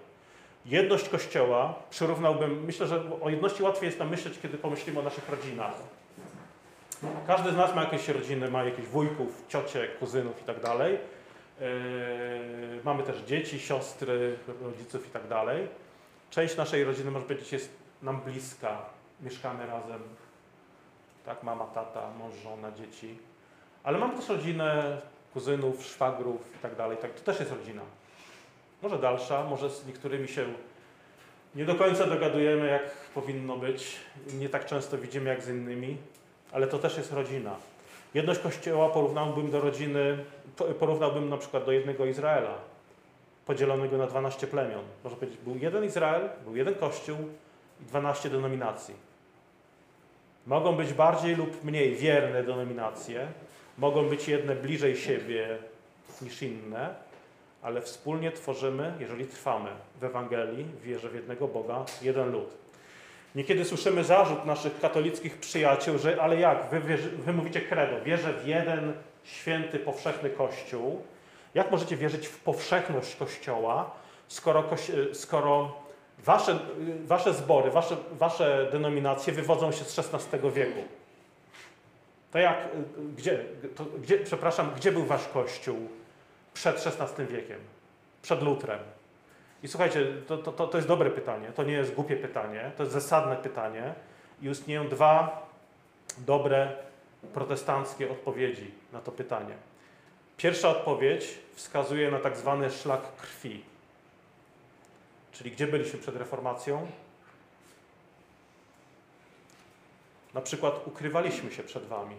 Jedność 0.64 1.09
Kościoła 1.09 1.75
przyrównałbym, 1.90 2.64
myślę, 2.64 2.87
że 2.87 3.03
o 3.20 3.31
jedności 3.31 3.62
łatwiej 3.62 3.87
jest 3.87 3.99
nam 3.99 4.11
myśleć, 4.11 4.38
kiedy 4.42 4.59
pomyślimy 4.59 5.01
o 5.01 5.03
naszych 5.03 5.29
rodzinach. 5.29 5.75
Każdy 7.27 7.53
z 7.53 7.57
nas 7.57 7.75
ma 7.75 7.83
jakieś 7.83 8.09
rodziny, 8.09 8.51
ma 8.51 8.64
jakichś 8.64 8.88
wujków, 8.88 9.44
ciocie, 9.49 9.88
kuzynów 9.88 10.42
i 10.42 10.44
tak. 10.44 10.57
Yy, 10.61 11.68
mamy 12.85 13.03
też 13.03 13.16
dzieci, 13.20 13.61
siostry, 13.61 14.37
rodziców 14.62 15.07
i 15.07 15.11
tak. 15.11 15.22
Część 16.31 16.57
naszej 16.57 16.85
rodziny 16.85 17.11
może 17.11 17.25
powiedzieć 17.25 17.53
jest 17.53 17.70
nam 18.03 18.20
bliska, 18.20 18.83
mieszkamy 19.20 19.66
razem, 19.66 20.03
tak, 21.25 21.42
mama, 21.42 21.64
tata, 21.64 22.11
mąż, 22.18 22.35
żona, 22.35 22.72
dzieci. 22.72 23.18
Ale 23.85 23.99
mamy 23.99 24.16
też 24.16 24.29
rodzinę 24.29 24.99
kuzynów, 25.37 25.85
szwagrów 25.85 26.40
i 26.57 26.59
tak 26.62 26.77
dalej. 26.77 26.96
Tak, 26.96 27.11
to 27.11 27.20
też 27.20 27.40
jest 27.40 27.53
rodzina. 27.53 27.83
Może 28.83 28.99
dalsza, 28.99 29.44
może 29.44 29.70
z 29.70 29.87
niektórymi 29.87 30.29
się 30.29 30.44
nie 31.55 31.64
do 31.64 31.75
końca 31.75 32.07
dogadujemy, 32.07 32.66
jak 32.66 32.90
powinno 33.14 33.57
być. 33.57 33.96
Nie 34.35 34.49
tak 34.49 34.66
często 34.66 34.99
widzimy 34.99 35.31
jak 35.31 35.42
z 35.42 35.49
innymi, 35.49 35.96
ale 36.53 36.66
to 36.66 36.79
też 36.79 36.96
jest 36.96 37.12
rodzina. 37.12 37.57
Jedność 38.14 38.40
Kościoła 38.40 38.88
porównałbym 38.88 39.51
do 39.51 39.61
rodziny, 39.61 40.25
porównałbym 40.79 41.29
na 41.29 41.37
przykład 41.37 41.64
do 41.64 41.72
jednego 41.72 42.07
Izraela, 42.07 42.55
podzielonego 43.46 43.99
na 43.99 44.07
12 44.07 44.46
plemion. 44.46 44.85
Można 45.05 45.18
powiedzieć, 45.18 45.40
był 45.44 45.57
jeden 45.57 45.85
Izrael, 45.85 46.29
był 46.44 46.57
jeden 46.57 46.75
Kościół 46.75 47.16
i 47.81 47.85
12 47.85 48.31
denominacji. 48.31 48.94
Mogą 50.46 50.77
być 50.77 50.92
bardziej 50.92 51.37
lub 51.37 51.64
mniej 51.64 51.96
wierne 51.96 52.42
denominacje, 52.42 53.27
mogą 53.78 54.08
być 54.08 54.28
jedne 54.28 54.54
bliżej 54.54 54.96
siebie 54.96 55.58
niż 56.22 56.42
inne, 56.42 56.94
ale 57.62 57.82
wspólnie 57.82 58.32
tworzymy, 58.32 58.92
jeżeli 59.00 59.26
trwamy 59.26 59.70
w 60.00 60.04
Ewangelii, 60.04 60.64
w 60.64 60.82
wierze 60.82 61.08
w 61.08 61.14
jednego 61.14 61.48
Boga, 61.48 61.84
jeden 62.02 62.32
lud. 62.32 62.48
Niekiedy 63.34 63.64
słyszymy 63.64 64.04
zarzut 64.04 64.44
naszych 64.44 64.80
katolickich 64.80 65.38
przyjaciół, 65.38 65.98
że 65.98 66.22
ale 66.22 66.40
jak, 66.40 66.70
wy, 66.70 66.96
wy 66.96 67.32
mówicie 67.32 67.60
credo, 67.60 68.04
wierzę 68.04 68.32
w 68.32 68.46
jeden 68.46 68.92
święty, 69.24 69.78
powszechny 69.78 70.30
Kościół. 70.30 71.02
Jak 71.54 71.70
możecie 71.70 71.96
wierzyć 71.96 72.26
w 72.26 72.38
powszechność 72.38 73.16
Kościoła, 73.16 73.90
skoro, 74.28 74.64
skoro 75.12 75.74
wasze, 76.18 76.58
wasze 77.04 77.34
zbory, 77.34 77.70
wasze, 77.70 77.96
wasze 78.12 78.68
denominacje 78.72 79.32
wywodzą 79.32 79.72
się 79.72 79.84
z 79.84 79.98
XVI 79.98 80.50
wieku? 80.50 80.80
To 82.30 82.38
jak, 82.38 82.68
gdzie, 83.16 83.44
to, 83.76 83.84
gdzie, 83.84 84.18
przepraszam, 84.18 84.70
gdzie 84.76 84.92
był 84.92 85.04
wasz 85.04 85.28
Kościół 85.28 85.88
przed 86.54 86.86
XVI 86.86 87.26
wiekiem? 87.26 87.58
Przed 88.22 88.42
Lutrem? 88.42 88.78
I 89.62 89.68
słuchajcie, 89.68 90.06
to, 90.26 90.38
to, 90.38 90.66
to 90.66 90.78
jest 90.78 90.88
dobre 90.88 91.10
pytanie, 91.10 91.52
to 91.54 91.62
nie 91.62 91.72
jest 91.72 91.94
głupie 91.94 92.16
pytanie, 92.16 92.70
to 92.76 92.82
jest 92.82 92.92
zasadne 92.92 93.36
pytanie 93.36 93.94
i 94.42 94.46
istnieją 94.46 94.88
dwa 94.88 95.46
dobre 96.18 96.72
protestanckie 97.34 98.10
odpowiedzi 98.10 98.70
na 98.92 99.00
to 99.00 99.12
pytanie. 99.12 99.54
Pierwsza 100.36 100.68
odpowiedź 100.68 101.38
wskazuje 101.54 102.10
na 102.10 102.18
tak 102.18 102.36
zwany 102.36 102.70
szlak 102.70 103.16
krwi. 103.16 103.64
Czyli 105.32 105.50
gdzie 105.50 105.66
byliśmy 105.66 105.98
przed 105.98 106.16
reformacją? 106.16 106.86
Na 110.37 110.42
przykład 110.42 110.87
ukrywaliśmy 110.87 111.53
się 111.53 111.62
przed 111.62 111.85
wami 111.85 112.16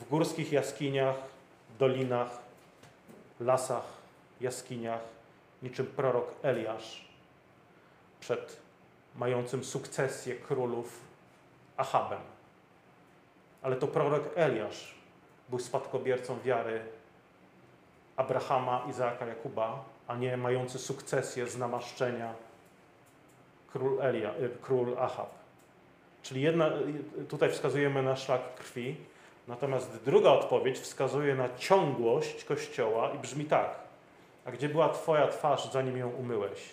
w 0.00 0.08
górskich 0.08 0.52
jaskiniach, 0.52 1.16
dolinach, 1.78 2.30
lasach, 3.40 3.84
jaskiniach, 4.40 5.00
niczym 5.62 5.86
prorok 5.86 6.34
Eliasz 6.42 7.08
przed 8.20 8.56
mającym 9.16 9.64
sukcesję 9.64 10.34
królów 10.34 11.00
Achabem. 11.76 12.20
Ale 13.62 13.76
to 13.76 13.86
prorok 13.86 14.24
Eliasz 14.34 14.94
był 15.48 15.58
spadkobiercą 15.58 16.40
wiary 16.40 16.82
Abrahama, 18.16 18.86
Izaaka, 18.90 19.26
Jakuba, 19.26 19.84
a 20.08 20.16
nie 20.16 20.36
mający 20.36 20.78
sukcesję 20.78 21.46
z 21.46 21.58
namaszczenia 21.58 22.34
król, 23.72 24.02
Elia, 24.02 24.34
y, 24.34 24.50
król 24.62 24.98
Achab. 24.98 25.43
Czyli 26.24 26.42
jedna, 26.42 26.70
tutaj 27.28 27.50
wskazujemy 27.50 28.02
na 28.02 28.16
szlak 28.16 28.54
krwi, 28.54 28.96
natomiast 29.48 30.04
druga 30.04 30.30
odpowiedź 30.30 30.78
wskazuje 30.78 31.34
na 31.34 31.48
ciągłość 31.58 32.44
Kościoła 32.44 33.10
i 33.10 33.18
brzmi 33.18 33.44
tak. 33.44 33.78
A 34.44 34.50
gdzie 34.50 34.68
była 34.68 34.88
Twoja 34.88 35.28
twarz, 35.28 35.72
zanim 35.72 35.96
ją 35.96 36.10
umyłeś? 36.10 36.70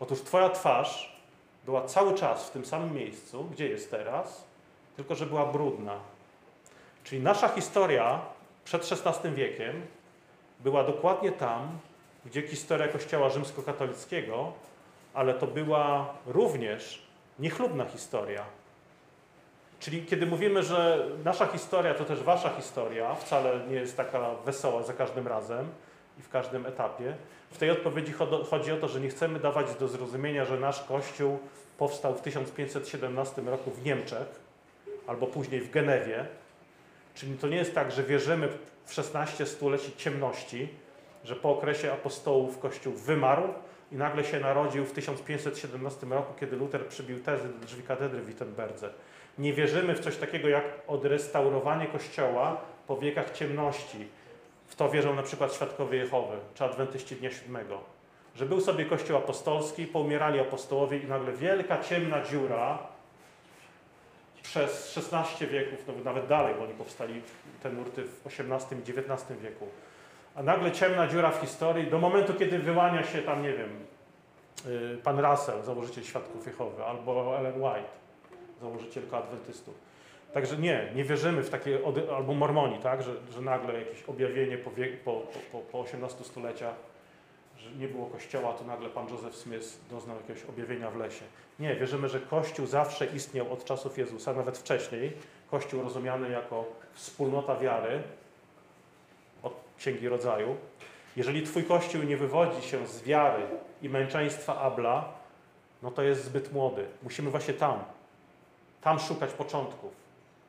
Otóż 0.00 0.20
Twoja 0.20 0.50
twarz 0.50 1.20
była 1.64 1.84
cały 1.84 2.14
czas 2.14 2.48
w 2.48 2.50
tym 2.50 2.64
samym 2.64 2.94
miejscu, 2.94 3.44
gdzie 3.44 3.68
jest 3.68 3.90
teraz, 3.90 4.44
tylko 4.96 5.14
że 5.14 5.26
była 5.26 5.46
brudna. 5.46 6.00
Czyli 7.04 7.22
nasza 7.22 7.48
historia 7.48 8.20
przed 8.64 8.92
XVI 8.92 9.30
wiekiem 9.30 9.86
była 10.60 10.84
dokładnie 10.84 11.32
tam, 11.32 11.78
gdzie 12.26 12.42
historia 12.42 12.88
Kościoła 12.88 13.30
rzymskokatolickiego, 13.30 14.52
ale 15.14 15.34
to 15.34 15.46
była 15.46 16.14
również 16.26 17.07
niechlubna 17.38 17.84
historia. 17.84 18.44
Czyli 19.80 20.06
kiedy 20.06 20.26
mówimy, 20.26 20.62
że 20.62 21.06
nasza 21.24 21.46
historia 21.46 21.94
to 21.94 22.04
też 22.04 22.22
wasza 22.22 22.50
historia, 22.50 23.14
wcale 23.14 23.60
nie 23.68 23.76
jest 23.76 23.96
taka 23.96 24.34
wesoła 24.34 24.82
za 24.82 24.92
każdym 24.92 25.28
razem, 25.28 25.68
i 26.18 26.22
w 26.22 26.28
każdym 26.28 26.66
etapie. 26.66 27.14
W 27.50 27.58
tej 27.58 27.70
odpowiedzi 27.70 28.12
chodzi 28.50 28.72
o 28.72 28.76
to, 28.76 28.88
że 28.88 29.00
nie 29.00 29.08
chcemy 29.08 29.38
dawać 29.38 29.74
do 29.74 29.88
zrozumienia, 29.88 30.44
że 30.44 30.60
nasz 30.60 30.82
Kościół 30.82 31.38
powstał 31.78 32.14
w 32.14 32.20
1517 32.20 33.42
roku 33.42 33.70
w 33.70 33.84
Niemczech 33.84 34.40
albo 35.06 35.26
później 35.26 35.60
w 35.60 35.70
Genewie. 35.70 36.26
Czyli 37.14 37.38
to 37.38 37.48
nie 37.48 37.56
jest 37.56 37.74
tak, 37.74 37.92
że 37.92 38.02
wierzymy 38.02 38.48
w 38.84 38.94
16 38.94 39.46
stuleci 39.46 39.92
ciemności, 39.96 40.68
że 41.24 41.36
po 41.36 41.50
okresie 41.50 41.92
apostołów 41.92 42.58
Kościół 42.58 42.92
wymarł 42.92 43.48
i 43.92 43.96
nagle 43.96 44.24
się 44.24 44.40
narodził 44.40 44.84
w 44.84 44.92
1517 44.92 46.06
roku, 46.06 46.34
kiedy 46.40 46.56
Luther 46.56 46.86
przybił 46.86 47.20
tezy 47.20 47.48
do 47.48 47.66
drzwi 47.66 47.82
katedry 47.82 48.20
w 48.20 48.26
Wittenberdze. 48.26 48.90
Nie 49.38 49.52
wierzymy 49.52 49.94
w 49.94 50.00
coś 50.00 50.16
takiego 50.16 50.48
jak 50.48 50.64
odrestaurowanie 50.86 51.86
Kościoła 51.86 52.60
po 52.86 52.96
wiekach 52.96 53.30
ciemności, 53.30 54.08
w 54.66 54.76
to 54.76 54.90
wierzą 54.90 55.14
na 55.14 55.22
przykład 55.22 55.54
świadkowie 55.54 55.98
Jehowy 55.98 56.36
czy 56.54 56.64
adwentyści 56.64 57.16
Dnia 57.16 57.30
Siódmego. 57.30 57.80
Że 58.34 58.46
był 58.46 58.60
sobie 58.60 58.84
Kościół 58.84 59.16
apostolski, 59.16 59.86
poumierali 59.86 60.40
apostołowie 60.40 60.98
i 60.98 61.06
nagle 61.06 61.32
wielka, 61.32 61.82
ciemna 61.82 62.24
dziura 62.24 62.78
przez 64.42 64.90
16 64.92 65.46
wieków, 65.46 65.78
no 65.86 65.94
nawet 66.04 66.26
dalej, 66.26 66.54
bo 66.58 66.64
oni 66.64 66.74
powstali, 66.74 67.22
te 67.62 67.70
nurty 67.70 68.04
w 68.04 68.26
XVIII 68.26 68.80
i 68.80 68.82
XIX 68.82 69.40
wieku. 69.42 69.68
A 70.38 70.42
nagle 70.42 70.72
ciemna 70.72 71.06
dziura 71.06 71.30
w 71.30 71.40
historii 71.40 71.90
do 71.90 71.98
momentu, 71.98 72.34
kiedy 72.34 72.58
wyłania 72.58 73.04
się 73.04 73.22
tam, 73.22 73.42
nie 73.42 73.52
wiem, 73.52 73.70
y, 74.66 74.98
pan 75.02 75.18
Russell, 75.20 75.62
założyciel 75.62 76.04
Świadków 76.04 76.46
Jehowy, 76.46 76.84
albo 76.84 77.38
Ellen 77.38 77.62
White, 77.62 77.88
założycielka 78.60 79.18
adwentystów. 79.18 79.74
Także 80.32 80.56
nie, 80.56 80.92
nie 80.94 81.04
wierzymy 81.04 81.42
w 81.42 81.50
takie, 81.50 81.78
albo 82.16 82.34
mormoni, 82.34 82.78
tak, 82.78 83.02
że, 83.02 83.14
że 83.32 83.40
nagle 83.40 83.78
jakieś 83.78 84.02
objawienie 84.02 84.58
po, 84.58 84.70
po, 85.04 85.22
po, 85.52 85.58
po 85.58 85.80
18 85.80 86.24
stuleciach, 86.24 86.74
że 87.56 87.70
nie 87.70 87.88
było 87.88 88.06
kościoła, 88.06 88.52
to 88.52 88.64
nagle 88.64 88.88
pan 88.88 89.08
Joseph 89.08 89.36
Smith 89.36 89.78
doznał 89.90 90.16
jakiegoś 90.16 90.44
objawienia 90.44 90.90
w 90.90 90.96
lesie. 90.96 91.24
Nie, 91.58 91.76
wierzymy, 91.76 92.08
że 92.08 92.20
Kościół 92.20 92.66
zawsze 92.66 93.06
istniał 93.06 93.52
od 93.52 93.64
czasów 93.64 93.98
Jezusa, 93.98 94.32
nawet 94.32 94.58
wcześniej. 94.58 95.12
Kościół 95.50 95.82
rozumiany 95.82 96.30
jako 96.30 96.64
wspólnota 96.94 97.56
wiary 97.56 98.02
Księgi 99.78 100.08
Rodzaju. 100.08 100.56
Jeżeli 101.16 101.42
Twój 101.42 101.64
Kościół 101.64 102.02
nie 102.02 102.16
wywodzi 102.16 102.68
się 102.68 102.86
z 102.86 103.02
wiary 103.02 103.42
i 103.82 103.88
męczeństwa 103.88 104.60
Abla, 104.60 105.04
no 105.82 105.90
to 105.90 106.02
jest 106.02 106.24
zbyt 106.24 106.52
młody. 106.52 106.86
Musimy 107.02 107.30
właśnie 107.30 107.54
tam, 107.54 107.84
tam 108.80 108.98
szukać 108.98 109.30
początków 109.30 109.92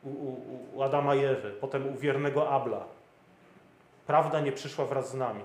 u, 0.02 0.08
u, 0.08 0.36
u 0.74 0.82
Adama 0.82 1.14
i 1.14 1.24
Ewy, 1.24 1.50
potem 1.60 1.94
u 1.94 1.98
wiernego 1.98 2.50
Abla. 2.50 2.84
Prawda 4.06 4.40
nie 4.40 4.52
przyszła 4.52 4.84
wraz 4.84 5.10
z 5.10 5.14
nami. 5.14 5.42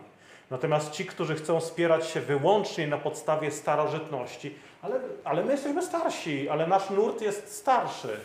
Natomiast 0.52 0.92
ci, 0.92 1.06
którzy 1.06 1.36
chcą 1.36 1.62
spierać 1.62 2.08
się 2.08 2.22
wyłącznie 2.22 2.88
na 2.88 2.98
podstawie 2.98 3.52
starożytności, 3.52 4.56
ale, 4.82 5.00
ale 5.24 5.44
my 5.44 5.52
jesteśmy 5.52 5.82
starsi, 5.82 6.50
ale 6.50 6.68
nasz 6.68 6.90
nurt 6.90 7.22
jest 7.22 7.56
starszy, 7.56 8.20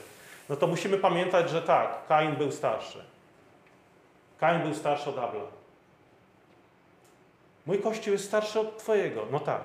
no 0.49 0.57
to 0.57 0.66
musimy 0.66 0.99
pamiętać, 0.99 1.51
że 1.51 1.62
tak, 1.62 2.07
Kain 2.09 2.37
był 2.37 2.53
starszy. 2.53 3.10
Kain 4.40 4.62
był 4.62 4.74
starszy 4.74 5.11
od 5.11 5.18
Abla. 5.18 5.40
Mój 7.66 7.79
kościół 7.79 8.12
jest 8.12 8.24
starszy 8.24 8.61
od 8.61 8.79
Twojego. 8.79 9.26
No 9.31 9.40
tak, 9.40 9.64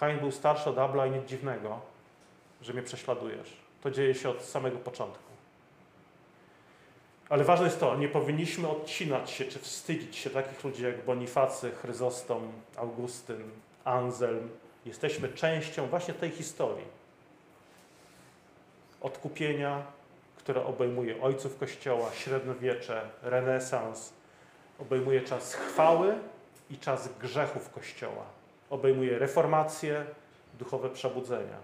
Kain 0.00 0.18
był 0.18 0.32
starszy 0.32 0.70
od 0.70 0.78
Abla 0.78 1.06
i 1.06 1.10
nic 1.10 1.24
dziwnego, 1.28 1.80
że 2.62 2.72
mnie 2.72 2.82
prześladujesz. 2.82 3.56
To 3.82 3.90
dzieje 3.90 4.14
się 4.14 4.28
od 4.28 4.42
samego 4.42 4.78
początku. 4.78 5.26
Ale 7.28 7.44
ważne 7.44 7.66
jest 7.66 7.80
to, 7.80 7.96
nie 7.96 8.08
powinniśmy 8.08 8.68
odcinać 8.68 9.30
się 9.30 9.44
czy 9.44 9.58
wstydzić 9.58 10.16
się 10.16 10.30
takich 10.30 10.64
ludzi 10.64 10.82
jak 10.82 11.04
Bonifacy, 11.04 11.70
Chryzostom, 11.70 12.52
Augustyn, 12.76 13.50
Anselm. 13.84 14.50
Jesteśmy 14.84 15.28
częścią 15.28 15.86
właśnie 15.86 16.14
tej 16.14 16.30
historii. 16.30 16.84
Odkupienia, 19.00 19.82
które 20.36 20.64
obejmuje 20.64 21.22
ojców 21.22 21.58
Kościoła, 21.58 22.10
średniowiecze, 22.12 23.08
renesans, 23.22 24.12
obejmuje 24.78 25.20
czas 25.20 25.54
chwały 25.54 26.14
i 26.70 26.78
czas 26.78 27.08
grzechów 27.20 27.70
Kościoła. 27.70 28.24
Obejmuje 28.70 29.18
reformację, 29.18 30.04
duchowe 30.58 30.90
przebudzenia. 30.90 31.56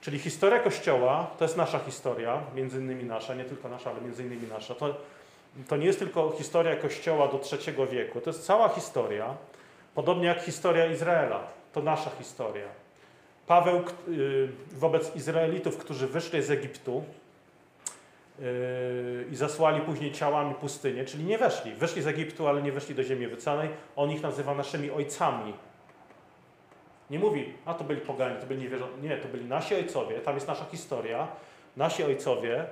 Czyli 0.00 0.18
historia 0.18 0.60
Kościoła 0.60 1.30
to 1.38 1.44
jest 1.44 1.56
nasza 1.56 1.78
historia, 1.78 2.42
między 2.54 2.78
innymi 2.78 3.04
nasza, 3.04 3.34
nie 3.34 3.44
tylko 3.44 3.68
nasza, 3.68 3.90
ale 3.90 4.00
między 4.00 4.22
innymi 4.22 4.48
nasza. 4.48 4.74
To, 4.74 4.94
to 5.68 5.76
nie 5.76 5.86
jest 5.86 5.98
tylko 5.98 6.34
historia 6.38 6.76
Kościoła 6.76 7.28
do 7.28 7.40
III 7.52 7.86
wieku, 7.90 8.20
to 8.20 8.30
jest 8.30 8.46
cała 8.46 8.68
historia, 8.68 9.34
podobnie 9.94 10.26
jak 10.26 10.42
historia 10.42 10.86
Izraela. 10.86 11.40
To 11.72 11.82
nasza 11.82 12.10
historia. 12.18 12.66
Paweł 13.46 13.84
y, 14.08 14.48
wobec 14.72 15.16
Izraelitów, 15.16 15.76
którzy 15.76 16.06
wyszli 16.06 16.42
z 16.42 16.50
Egiptu, 16.50 17.04
i 19.30 19.36
zasłali 19.36 19.80
później 19.80 20.12
ciałami 20.12 20.54
pustynię, 20.54 21.04
czyli 21.04 21.24
nie 21.24 21.38
weszli. 21.38 21.74
Wyszli 21.74 22.02
z 22.02 22.06
Egiptu, 22.06 22.48
ale 22.48 22.62
nie 22.62 22.72
weszli 22.72 22.94
do 22.94 23.02
ziemi 23.02 23.26
obiecanej. 23.26 23.68
On 23.96 24.10
ich 24.10 24.22
nazywa 24.22 24.54
naszymi 24.54 24.90
ojcami. 24.90 25.54
Nie 27.10 27.18
mówi, 27.18 27.52
a 27.64 27.74
to 27.74 27.84
byli 27.84 28.00
pogani, 28.00 28.40
to 28.40 28.46
byli 28.46 28.62
niewierzący. 28.62 29.00
Nie, 29.02 29.16
to 29.16 29.28
byli 29.28 29.44
nasi 29.44 29.74
ojcowie, 29.74 30.20
tam 30.20 30.34
jest 30.34 30.48
nasza 30.48 30.64
historia. 30.64 31.28
Nasi 31.76 32.04
ojcowie, 32.04 32.64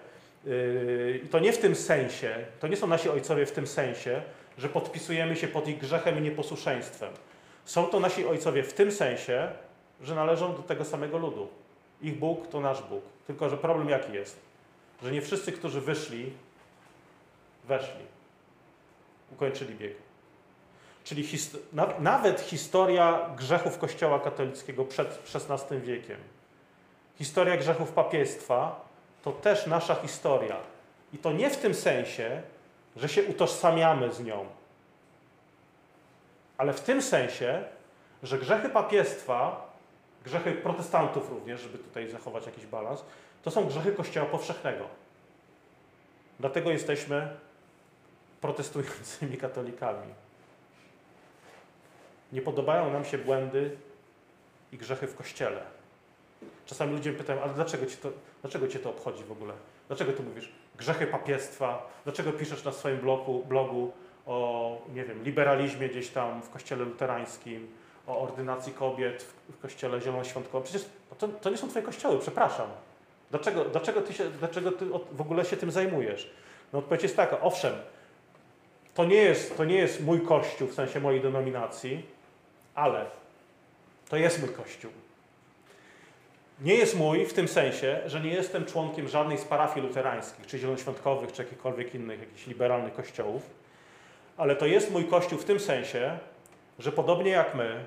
yy, 0.45 1.21
i 1.25 1.29
to 1.29 1.39
nie 1.39 1.53
w 1.53 1.59
tym 1.59 1.75
sensie, 1.75 2.35
to 2.61 2.69
nie 2.69 2.77
są 2.77 2.87
nasi 2.87 3.09
ojcowie 3.09 3.47
w 3.47 3.53
tym 3.53 3.67
sensie, 3.67 4.23
że 4.59 4.69
podpisujemy 4.69 5.37
się 5.37 5.49
pod 5.49 5.69
ich 5.69 5.79
grzechem 5.79 6.19
i 6.19 6.23
nieposłuszeństwem. 6.23 7.13
Są 7.65 7.87
to 7.87 8.01
nasi 8.01 8.27
ojcowie 8.27 8.63
w 8.63 8.73
tym 8.73 8.93
sensie, 8.93 9.49
że 10.01 10.15
należą 10.15 10.55
do 10.55 10.63
tego 10.63 10.85
samego 10.85 11.19
ludu. 11.19 11.49
Ich 12.03 12.19
Bóg 12.19 12.47
to 12.47 12.61
nasz 12.61 12.83
Bóg. 12.83 13.03
Tylko, 13.27 13.49
że 13.49 13.57
problem 13.57 13.89
jaki 13.89 14.13
jest? 14.13 14.52
Że 15.03 15.13
nie 15.13 15.23
wszyscy, 15.23 15.53
którzy 15.53 15.81
wyszli, 15.81 16.33
weszli. 17.65 18.05
Ukończyli 19.33 19.75
bieg. 19.75 19.97
Czyli 21.05 21.23
hist 21.23 21.59
na 21.73 21.89
nawet 21.99 22.41
historia 22.41 23.31
grzechów 23.37 23.79
Kościoła 23.79 24.21
katolickiego 24.21 24.85
przed 24.85 25.23
XVI 25.35 25.81
wiekiem, 25.81 26.19
historia 27.19 27.57
grzechów 27.57 27.93
papiestwa, 27.93 28.89
to 29.23 29.33
też 29.33 29.67
nasza 29.67 29.95
historia. 29.95 30.57
I 31.13 31.19
to 31.19 31.33
nie 31.33 31.51
w 31.51 31.57
tym 31.57 31.75
sensie, 31.75 32.43
że 32.97 33.09
się 33.09 33.25
utożsamiamy 33.25 34.13
z 34.13 34.21
nią, 34.25 34.47
ale 36.59 36.73
w 36.73 36.81
tym 36.81 37.03
sensie, 37.03 37.65
że 38.23 38.39
grzechy 38.39 38.69
papiestwa, 38.69 39.73
grzechy 40.25 40.53
protestantów 40.53 41.31
również, 41.31 41.61
żeby 41.61 41.79
tutaj 41.79 42.11
zachować 42.11 42.47
jakiś 42.47 42.67
balans, 42.67 43.05
to 43.43 43.51
są 43.51 43.67
grzechy 43.67 43.93
Kościoła 43.93 44.27
powszechnego. 44.27 44.85
Dlatego 46.41 46.71
jesteśmy 46.71 47.29
protestującymi 48.41 49.37
katolikami. 49.47 50.15
Nie 52.33 52.43
podobają 52.43 52.93
nam 52.93 53.05
się 53.05 53.19
błędy 53.19 53.77
i 54.73 54.79
grzechy 54.79 55.07
w 55.07 55.17
Kościele. 55.17 55.63
Czasami 56.67 56.93
ludzie 56.93 57.13
pytają, 57.13 57.43
ale 57.43 57.55
dlaczego 57.55 57.87
cię, 57.87 57.97
to, 57.97 58.11
dlaczego 58.43 58.69
cię 58.69 58.79
to 58.79 58.91
obchodzi 58.91 59.25
w 59.25 59.33
ogóle? 59.33 59.55
Dlaczego 59.89 60.13
ty 60.13 60.23
mówisz 60.23 60.53
grzechy 60.77 61.07
papiestwa? 61.07 61.91
Dlaczego 62.05 62.33
piszesz 62.33 62.65
na 62.65 62.73
swoim 62.73 62.99
blogu, 62.99 63.45
blogu 63.45 63.93
o, 64.27 64.79
nie 64.95 65.05
wiem, 65.05 65.23
liberalizmie 65.25 65.89
gdzieś 65.89 66.09
tam 66.09 66.43
w 66.43 66.51
kościele 66.51 66.85
luterańskim, 66.85 67.69
o 68.07 68.21
ordynacji 68.21 68.73
kobiet 68.73 69.23
w, 69.23 69.53
w 69.53 69.59
kościele 69.59 70.01
zielonoświątkowym? 70.01 70.63
Przecież 70.63 70.89
to, 71.19 71.29
to 71.29 71.51
nie 71.51 71.57
są 71.57 71.69
twoje 71.69 71.85
kościoły, 71.85 72.19
przepraszam. 72.19 72.69
Dlaczego, 73.33 73.65
dlaczego, 73.65 74.01
ty, 74.01 74.13
się, 74.13 74.31
dlaczego 74.31 74.73
ty 74.73 74.87
w 75.13 75.21
ogóle 75.21 75.45
się 75.45 75.57
tym 75.57 75.71
zajmujesz? 75.71 76.31
No 76.73 76.79
odpowiedź 76.79 77.03
jest 77.03 77.17
taka, 77.17 77.41
owszem, 77.41 77.75
to 78.95 79.05
nie 79.05 79.17
jest, 79.17 79.57
to 79.57 79.65
nie 79.65 79.77
jest 79.77 80.05
mój 80.05 80.21
kościół 80.21 80.69
w 80.69 80.75
sensie 80.75 81.01
mojej 81.01 81.21
denominacji, 81.21 82.07
ale 82.75 83.07
to 84.09 84.17
jest 84.17 84.41
mój 84.41 84.49
kościół. 84.49 84.91
Nie 86.61 86.75
jest 86.75 86.97
mój 86.97 87.27
w 87.27 87.33
tym 87.33 87.49
sensie, 87.49 88.01
że 88.07 88.21
nie 88.21 88.31
jestem 88.31 88.65
członkiem 88.67 89.09
żadnej 89.09 89.39
z 89.39 89.45
parafii 89.45 89.87
luterańskich, 89.87 90.47
czy 90.47 90.59
zielonoświątkowych, 90.59 91.33
czy 91.33 91.43
jakichkolwiek 91.43 91.95
innych, 91.95 92.21
jakichś 92.21 92.47
liberalnych 92.47 92.95
kościołów, 92.95 93.51
ale 94.37 94.57
to 94.57 94.67
jest 94.67 94.91
mój 94.91 95.05
kościół 95.05 95.39
w 95.39 95.45
tym 95.45 95.61
sensie, 95.61 96.19
że 96.79 96.93
podobnie 96.93 97.31
jak 97.31 97.55
my, 97.55 97.85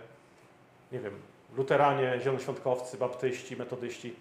nie 0.91 0.99
wiem, 0.99 1.13
luteranie, 1.57 2.19
zielonoświątkowcy, 2.19 2.97
baptyści, 2.97 3.55
metodyści, 3.55 4.15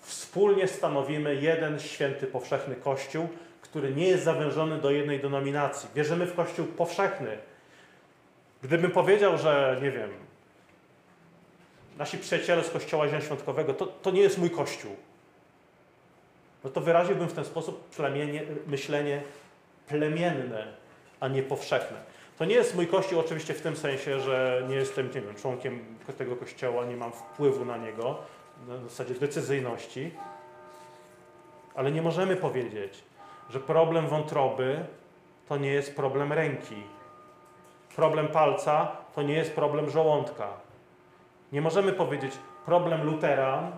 wspólnie 0.00 0.68
stanowimy 0.68 1.34
jeden 1.34 1.80
święty, 1.80 2.26
powszechny 2.26 2.76
kościół, 2.76 3.28
który 3.62 3.94
nie 3.94 4.08
jest 4.08 4.24
zawężony 4.24 4.78
do 4.78 4.90
jednej 4.90 5.20
denominacji. 5.20 5.88
Wierzymy 5.94 6.26
w 6.26 6.34
kościół 6.34 6.66
powszechny. 6.66 7.38
Gdybym 8.62 8.90
powiedział, 8.90 9.38
że, 9.38 9.78
nie 9.82 9.90
wiem, 9.90 10.10
nasi 11.98 12.18
przyjaciele 12.18 12.64
z 12.64 12.70
Kościoła 12.70 13.06
Zielonoświątkowego, 13.06 13.74
to, 13.74 13.86
to 13.86 14.10
nie 14.10 14.20
jest 14.20 14.38
mój 14.38 14.50
Kościół. 14.50 14.96
No 16.64 16.70
to 16.70 16.80
wyraziłbym 16.80 17.28
w 17.28 17.32
ten 17.32 17.44
sposób 17.44 17.88
plemienie, 17.88 18.42
myślenie 18.66 19.22
plemienne, 19.88 20.66
a 21.20 21.28
nie 21.28 21.42
powszechne. 21.42 21.96
To 22.38 22.44
nie 22.44 22.54
jest 22.54 22.74
mój 22.74 22.86
Kościół 22.86 23.20
oczywiście 23.20 23.54
w 23.54 23.60
tym 23.60 23.76
sensie, 23.76 24.20
że 24.20 24.62
nie 24.68 24.74
jestem 24.74 25.06
nie 25.06 25.20
wiem, 25.20 25.34
członkiem 25.34 25.84
tego 26.18 26.36
Kościoła, 26.36 26.84
nie 26.84 26.96
mam 26.96 27.12
wpływu 27.12 27.64
na 27.64 27.76
niego, 27.76 28.18
na 28.68 28.78
zasadzie 28.78 29.14
decyzyjności, 29.14 30.10
ale 31.74 31.92
nie 31.92 32.02
możemy 32.02 32.36
powiedzieć, 32.36 33.04
że 33.50 33.60
problem 33.60 34.06
wątroby 34.06 34.84
to 35.48 35.56
nie 35.56 35.72
jest 35.72 35.96
problem 35.96 36.32
ręki. 36.32 36.82
Problem 37.96 38.28
palca 38.28 38.92
to 39.14 39.22
nie 39.22 39.34
jest 39.34 39.54
problem 39.54 39.90
żołądka. 39.90 40.48
Nie 41.52 41.60
możemy 41.60 41.92
powiedzieć, 41.92 42.32
problem 42.64 43.04
Lutera 43.04 43.72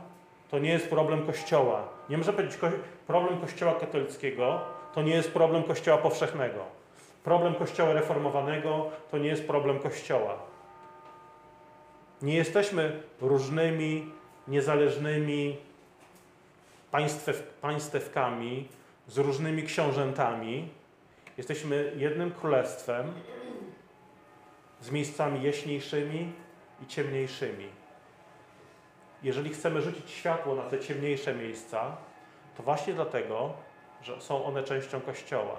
to 0.51 0.59
nie 0.59 0.71
jest 0.71 0.91
problem 0.91 1.27
Kościoła. 1.27 1.89
Nie 2.11 2.19
możemy 2.19 2.37
powiedzieć, 2.37 2.61
problem 3.07 3.41
Kościoła 3.41 3.75
katolickiego 3.75 4.61
to 4.95 5.03
nie 5.03 5.15
jest 5.15 5.33
problem 5.33 5.63
Kościoła 5.63 5.99
powszechnego. 5.99 6.65
Problem 7.25 7.55
Kościoła 7.55 7.93
reformowanego 7.93 8.91
to 9.11 9.19
nie 9.19 9.29
jest 9.29 9.47
problem 9.47 9.79
Kościoła. 9.79 10.37
Nie 12.23 12.35
jesteśmy 12.35 13.03
różnymi, 13.21 14.11
niezależnymi 14.49 15.57
państwew, 16.91 17.43
państewkami 17.43 18.69
z 19.09 19.19
różnymi 19.19 19.63
książętami. 19.63 20.69
Jesteśmy 21.39 21.93
jednym 21.97 22.31
królestwem 22.31 23.13
z 24.81 24.91
miejscami 24.91 25.43
jaśniejszymi 25.43 26.33
i 26.83 26.87
ciemniejszymi. 26.87 27.69
Jeżeli 29.23 29.51
chcemy 29.51 29.83
rzucić 29.83 30.11
światło 30.11 30.55
na 30.55 30.63
te 30.63 30.81
ciemniejsze 30.81 31.35
miejsca, 31.35 31.97
to 32.57 32.63
właśnie 32.63 32.95
dlatego, 32.95 33.53
że 34.03 34.21
są 34.21 34.45
one 34.45 34.63
częścią 34.63 35.01
Kościoła. 35.01 35.57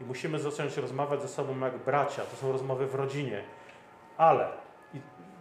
I 0.00 0.04
musimy 0.04 0.38
zacząć 0.38 0.76
rozmawiać 0.76 1.22
ze 1.22 1.28
sobą 1.28 1.60
jak 1.60 1.78
bracia. 1.78 2.22
To 2.22 2.36
są 2.36 2.52
rozmowy 2.52 2.86
w 2.86 2.94
rodzinie. 2.94 3.42
Ale 4.16 4.48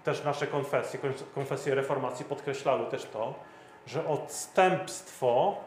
też 0.10 0.24
nasze 0.24 0.48
konfesje, 0.48 1.00
konfesje 1.36 1.76
reformacji 1.76 2.26
podkreślały 2.26 2.86
też 2.86 3.06
to, 3.06 3.34
że 3.88 4.08
odstępstwo 4.08 5.58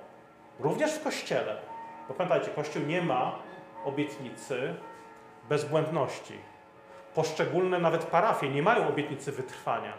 również 0.61 0.93
w 0.93 1.03
Kościele, 1.03 1.57
bo 2.09 2.15
pamiętajcie, 2.15 2.51
Kościół 2.51 2.83
nie 2.83 3.03
ma 3.03 3.39
obietnicy 3.85 4.75
bezbłędności 5.49 6.39
poszczególne 7.15 7.79
nawet 7.79 8.05
parafie 8.05 8.49
nie 8.49 8.63
mają 8.63 8.89
obietnicy 8.89 9.33
wytrwania 9.33 9.93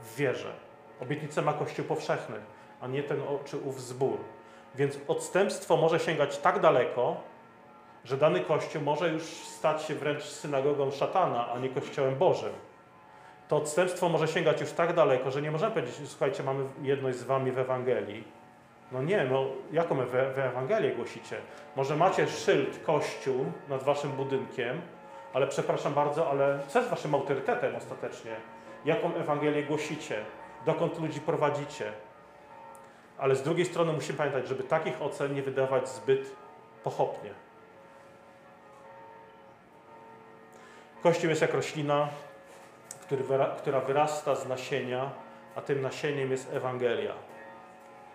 w 0.00 0.16
wierze. 0.16 0.52
Obietnicę 1.00 1.42
ma 1.42 1.52
Kościół 1.52 1.84
powszechny, 1.84 2.36
a 2.80 2.86
nie 2.86 3.02
ten 3.02 3.22
czy 3.44 3.56
ów 3.56 3.80
zbór. 3.80 4.18
Więc 4.74 4.98
odstępstwo 5.08 5.76
może 5.76 6.00
sięgać 6.00 6.38
tak 6.38 6.60
daleko, 6.60 7.16
że 8.04 8.16
dany 8.16 8.40
Kościół 8.40 8.82
może 8.82 9.08
już 9.08 9.22
stać 9.24 9.82
się 9.82 9.94
wręcz 9.94 10.22
synagogą 10.22 10.90
szatana, 10.90 11.48
a 11.52 11.58
nie 11.58 11.68
Kościołem 11.68 12.16
Bożym. 12.16 12.67
To 13.48 13.56
odstępstwo 13.56 14.08
może 14.08 14.28
sięgać 14.28 14.60
już 14.60 14.72
tak 14.72 14.94
daleko, 14.94 15.30
że 15.30 15.42
nie 15.42 15.50
możemy 15.50 15.72
powiedzieć, 15.72 16.08
słuchajcie, 16.08 16.42
mamy 16.42 16.64
jedność 16.82 17.18
z 17.18 17.24
wami 17.24 17.52
w 17.52 17.58
Ewangelii. 17.58 18.24
No 18.92 19.02
nie, 19.02 19.24
no 19.24 19.46
jaką 19.72 20.00
Ewangelię 20.36 20.90
głosicie? 20.90 21.36
Może 21.76 21.96
macie 21.96 22.28
szyld 22.28 22.84
Kościół 22.84 23.52
nad 23.68 23.82
waszym 23.82 24.10
budynkiem, 24.10 24.80
ale 25.32 25.46
przepraszam 25.46 25.94
bardzo, 25.94 26.30
ale 26.30 26.58
co 26.68 26.78
jest 26.78 26.90
waszym 26.90 27.14
autorytetem 27.14 27.76
ostatecznie? 27.76 28.36
Jaką 28.84 29.14
Ewangelię 29.14 29.62
głosicie? 29.62 30.24
Dokąd 30.66 31.00
ludzi 31.00 31.20
prowadzicie? 31.20 31.92
Ale 33.18 33.36
z 33.36 33.42
drugiej 33.42 33.66
strony 33.66 33.92
musimy 33.92 34.18
pamiętać, 34.18 34.48
żeby 34.48 34.62
takich 34.62 35.02
ocen 35.02 35.34
nie 35.34 35.42
wydawać 35.42 35.88
zbyt 35.88 36.36
pochopnie. 36.84 37.30
Kościół 41.02 41.30
jest 41.30 41.42
jak 41.42 41.54
roślina, 41.54 42.08
która 43.58 43.80
wyrasta 43.80 44.34
z 44.34 44.48
nasienia, 44.48 45.10
a 45.56 45.60
tym 45.60 45.82
nasieniem 45.82 46.30
jest 46.30 46.52
Ewangelia. 46.52 47.12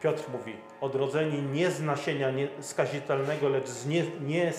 Piotr 0.02 0.24
mówi, 0.32 0.56
odrodzeni 0.82 1.42
nie 1.42 1.72
z 1.72 1.82
nasienia 1.82 2.28
skazitelnego, 2.60 3.50
lecz 3.50 3.68
z 3.68 3.88
nie, 3.88 4.04
nie, 4.22 4.54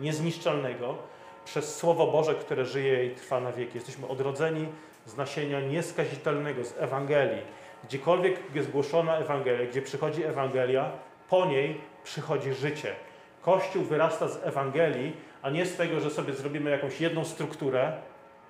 niezniszczalnego, 0.00 0.98
przez 1.44 1.76
Słowo 1.76 2.06
Boże, 2.06 2.34
które 2.34 2.64
żyje 2.64 3.06
i 3.06 3.10
trwa 3.10 3.40
na 3.40 3.52
wieki. 3.52 3.74
Jesteśmy 3.74 4.08
odrodzeni 4.08 4.68
z 5.06 5.16
nasienia 5.16 5.60
nieskazitelnego, 5.60 6.64
z 6.64 6.74
Ewangelii. 6.78 7.42
Gdziekolwiek 7.84 8.40
jest 8.54 8.70
głoszona 8.70 9.16
Ewangelia, 9.16 9.66
gdzie 9.66 9.82
przychodzi 9.82 10.24
Ewangelia, 10.24 10.90
po 11.28 11.46
niej 11.46 11.80
przychodzi 12.04 12.54
życie. 12.54 12.94
Kościół 13.42 13.84
wyrasta 13.84 14.28
z 14.28 14.46
Ewangelii, 14.46 15.16
a 15.42 15.50
nie 15.50 15.66
z 15.66 15.76
tego, 15.76 16.00
że 16.00 16.10
sobie 16.10 16.32
zrobimy 16.32 16.70
jakąś 16.70 17.00
jedną 17.00 17.24
strukturę, 17.24 17.92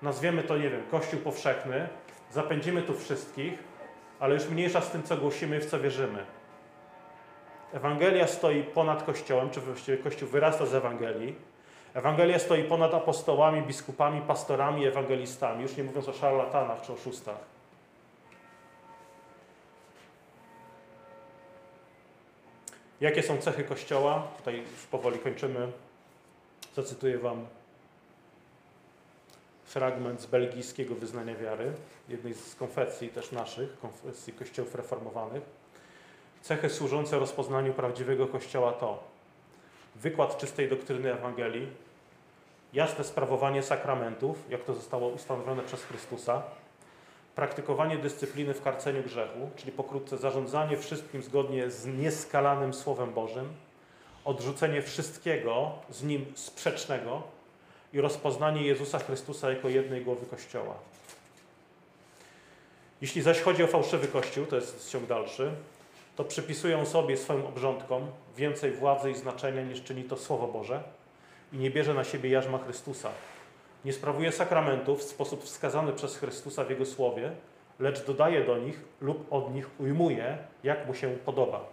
nazwiemy 0.03 0.43
to, 0.43 0.57
nie 0.57 0.69
wiem, 0.69 0.83
Kościół 0.91 1.19
powszechny, 1.19 1.87
zapędzimy 2.31 2.81
tu 2.81 2.97
wszystkich, 2.97 3.53
ale 4.19 4.33
już 4.33 4.49
mniejsza 4.49 4.81
z 4.81 4.91
tym, 4.91 5.03
co 5.03 5.17
głosimy 5.17 5.57
i 5.57 5.59
w 5.59 5.65
co 5.65 5.79
wierzymy. 5.79 6.25
Ewangelia 7.73 8.27
stoi 8.27 8.63
ponad 8.63 9.03
Kościołem, 9.03 9.49
czy 9.49 9.61
właściwie 9.61 9.97
Kościół 9.97 10.29
wyrasta 10.29 10.65
z 10.65 10.73
Ewangelii. 10.73 11.35
Ewangelia 11.93 12.39
stoi 12.39 12.63
ponad 12.63 12.93
apostołami, 12.93 13.61
biskupami, 13.61 14.21
pastorami, 14.21 14.85
ewangelistami, 14.85 15.61
już 15.61 15.77
nie 15.77 15.83
mówiąc 15.83 16.09
o 16.09 16.13
szarlatanach 16.13 16.81
czy 16.81 16.93
oszustach. 16.93 17.37
Jakie 23.01 23.23
są 23.23 23.37
cechy 23.37 23.63
Kościoła? 23.63 24.27
Tutaj 24.37 24.57
już 24.57 24.85
powoli 24.91 25.19
kończymy. 25.19 25.71
Zacytuję 26.75 27.17
Wam 27.17 27.45
fragment 29.73 30.21
z 30.21 30.25
belgijskiego 30.25 30.95
wyznania 30.95 31.35
wiary, 31.35 31.73
jednej 32.09 32.33
z 32.33 32.55
konfesji 32.55 33.09
też 33.09 33.31
naszych, 33.31 33.79
konfesji 33.79 34.33
kościołów 34.33 34.75
reformowanych. 34.75 35.43
Cechy 36.41 36.69
służące 36.69 37.19
rozpoznaniu 37.19 37.73
prawdziwego 37.73 38.27
Kościoła 38.27 38.71
to 38.71 39.03
wykład 39.95 40.37
czystej 40.37 40.69
doktryny 40.69 41.13
Ewangelii, 41.13 41.67
jasne 42.73 43.03
sprawowanie 43.03 43.63
sakramentów, 43.63 44.37
jak 44.49 44.63
to 44.63 44.73
zostało 44.73 45.07
ustanowione 45.07 45.63
przez 45.63 45.83
Chrystusa, 45.83 46.43
praktykowanie 47.35 47.97
dyscypliny 47.97 48.53
w 48.53 48.61
karceniu 48.61 49.03
grzechu, 49.03 49.49
czyli 49.55 49.71
pokrótce 49.71 50.17
zarządzanie 50.17 50.77
wszystkim 50.77 51.23
zgodnie 51.23 51.69
z 51.71 51.85
nieskalanym 51.85 52.73
Słowem 52.73 53.13
Bożym, 53.13 53.53
odrzucenie 54.25 54.81
wszystkiego 54.81 55.71
z 55.89 56.03
nim 56.03 56.25
sprzecznego 56.35 57.21
i 57.93 58.01
rozpoznanie 58.01 58.63
Jezusa 58.63 58.99
Chrystusa 58.99 59.49
jako 59.49 59.69
jednej 59.69 60.01
głowy 60.01 60.25
Kościoła. 60.25 60.75
Jeśli 63.01 63.21
zaś 63.21 63.41
chodzi 63.41 63.63
o 63.63 63.67
fałszywy 63.67 64.07
Kościół, 64.07 64.45
to 64.45 64.55
jest 64.55 64.89
ciąg 64.89 65.05
dalszy, 65.05 65.51
to 66.15 66.23
przypisują 66.23 66.85
sobie 66.85 67.17
swoim 67.17 67.45
obrządkom 67.45 68.07
więcej 68.37 68.71
władzy 68.71 69.11
i 69.11 69.15
znaczenia 69.15 69.61
niż 69.61 69.83
czyni 69.83 70.03
to 70.03 70.17
Słowo 70.17 70.47
Boże 70.47 70.83
i 71.53 71.57
nie 71.57 71.71
bierze 71.71 71.93
na 71.93 72.03
siebie 72.03 72.29
jarzma 72.29 72.57
Chrystusa. 72.57 73.09
Nie 73.85 73.93
sprawuje 73.93 74.31
sakramentów 74.31 74.99
w 74.99 75.03
sposób 75.03 75.43
wskazany 75.43 75.93
przez 75.93 76.17
Chrystusa 76.17 76.63
w 76.63 76.69
Jego 76.69 76.85
Słowie, 76.85 77.31
lecz 77.79 78.05
dodaje 78.05 78.45
do 78.45 78.57
nich 78.57 78.81
lub 79.01 79.33
od 79.33 79.53
nich 79.53 79.69
ujmuje, 79.79 80.37
jak 80.63 80.87
mu 80.87 80.93
się 80.93 81.07
podoba. 81.25 81.65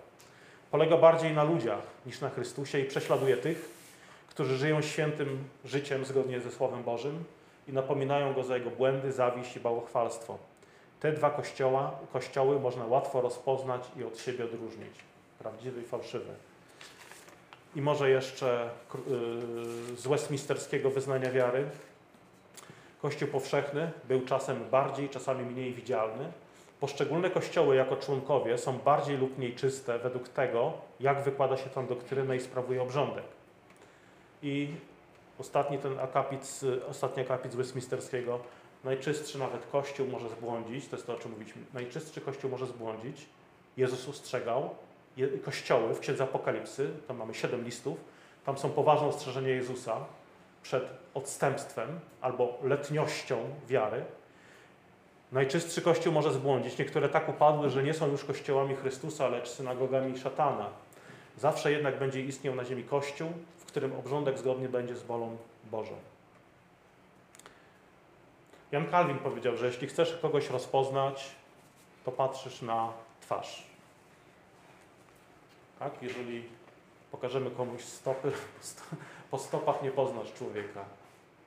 Polega 0.71 0.97
bardziej 0.97 1.33
na 1.33 1.45
ludziach 1.45 1.83
niż 2.07 2.21
na 2.21 2.31
Chrystusie 2.31 2.79
i 2.79 2.85
prześladuje 2.85 3.37
tych, 3.37 3.80
którzy 4.31 4.57
żyją 4.57 4.83
świętym 4.83 5.45
życiem 5.65 6.05
zgodnie 6.05 6.41
ze 6.41 6.51
Słowem 6.51 6.83
Bożym 6.83 7.25
i 7.69 7.73
napominają 7.73 8.35
go 8.35 8.45
za 8.45 8.57
jego 8.57 8.71
błędy, 8.71 9.13
zawiść 9.13 9.57
i 9.57 9.61
bałachwalstwo. 9.61 10.39
Te 11.01 11.13
dwa 11.13 11.31
kościoła, 11.31 11.99
kościoły 12.13 12.61
można 12.61 12.87
łatwo 12.87 13.21
rozpoznać 13.21 13.83
i 13.97 14.05
od 14.05 14.19
siebie 14.19 14.45
odróżnić. 14.45 14.95
Prawdziwy 15.39 15.81
i 15.83 15.85
fałszywy. 15.85 16.33
I 17.77 17.83
może 17.83 18.11
jeszcze 18.11 18.71
yy, 18.95 19.97
z 19.97 20.07
westminsterskiego 20.07 20.91
wyznania 20.91 21.31
wiary. 21.31 21.67
Kościół 23.03 23.29
powszechny 23.29 23.91
był 24.09 24.21
czasem 24.21 24.71
bardziej, 24.71 25.09
czasami 25.09 25.45
mniej 25.45 25.73
widzialny. 25.73 26.33
Poszczególne 26.81 27.31
kościoły 27.31 27.77
jako 27.77 27.97
członkowie 27.97 28.59
są 28.59 28.79
bardziej 28.79 29.17
lub 29.17 29.39
mniej 29.39 29.55
czyste 29.55 29.99
według 29.99 30.29
tego, 30.29 30.73
jak 31.01 31.23
wykłada 31.23 31.57
się 31.57 31.71
tam 31.71 31.87
doktrynę 31.87 32.37
i 32.37 32.41
sprawuje 32.41 32.83
obrządek. 32.83 33.25
I 34.43 34.69
ostatni 35.39 35.79
ten 35.79 35.99
akapit, 35.99 36.61
ostatni 36.89 37.23
akapit 37.23 37.53
z 37.53 37.55
Westminsterskiego 37.55 38.41
Najczystszy 38.85 39.39
nawet 39.39 39.67
Kościół 39.67 40.07
może 40.07 40.29
zbłądzić, 40.29 40.89
to 40.89 40.97
jest 40.97 41.07
to, 41.07 41.15
o 41.15 41.19
czym 41.19 41.31
mówiliśmy. 41.31 41.63
Najczystszy 41.75 42.21
Kościół 42.21 42.51
może 42.51 42.67
zbłądzić. 42.67 43.27
Jezus 43.77 44.09
ustrzegał. 44.09 44.75
Kościoły 45.45 45.95
w 45.95 46.01
Księdze 46.01 46.25
Apokalipsy, 46.25 46.91
tam 47.09 47.17
mamy 47.17 47.35
siedem 47.35 47.65
listów, 47.65 47.99
tam 48.45 48.59
są 48.59 48.71
poważne 48.71 49.07
ostrzeżenia 49.07 49.49
Jezusa 49.49 49.97
przed 50.63 50.85
odstępstwem 51.15 52.01
albo 52.21 52.59
letniością 52.63 53.39
wiary. 53.69 54.05
Najczystszy 55.33 55.83
Kościół 55.83 56.13
może 56.13 56.33
zbłądzić. 56.33 56.79
Niektóre 56.79 57.09
tak 57.09 57.29
upadły, 57.29 57.71
że 57.71 57.83
nie 57.83 57.95
są 57.95 58.11
już 58.11 58.25
kościołami 58.25 58.77
Chrystusa, 58.77 59.29
lecz 59.29 59.49
synagogami 59.49 60.19
szatana. 60.19 60.67
Zawsze 61.39 61.73
jednak 61.73 61.99
będzie 61.99 62.21
istniał 62.21 62.55
na 62.55 62.65
ziemi 62.65 62.85
Kościół, 62.85 63.33
w 63.71 63.73
którym 63.73 63.93
obrządek 63.99 64.39
zgodnie 64.39 64.69
będzie 64.69 64.97
z 64.97 65.03
wolą 65.03 65.37
Bożą. 65.71 65.95
Jan 68.73 68.87
Kalwin 68.87 69.19
powiedział, 69.19 69.57
że 69.57 69.67
jeśli 69.67 69.89
chcesz 69.89 70.19
kogoś 70.23 70.51
rozpoznać, 70.51 71.31
to 72.05 72.13
patrzysz 72.13 72.63
na 72.63 72.93
twarz. 73.21 73.67
Tak? 75.79 76.03
Jeżeli 76.03 76.45
pokażemy 77.13 77.51
komuś 77.51 77.85
stopy, 77.85 78.33
po 79.31 79.39
stopach 79.39 79.83
nie 79.83 79.91
poznasz 79.91 80.33
człowieka. 80.33 80.85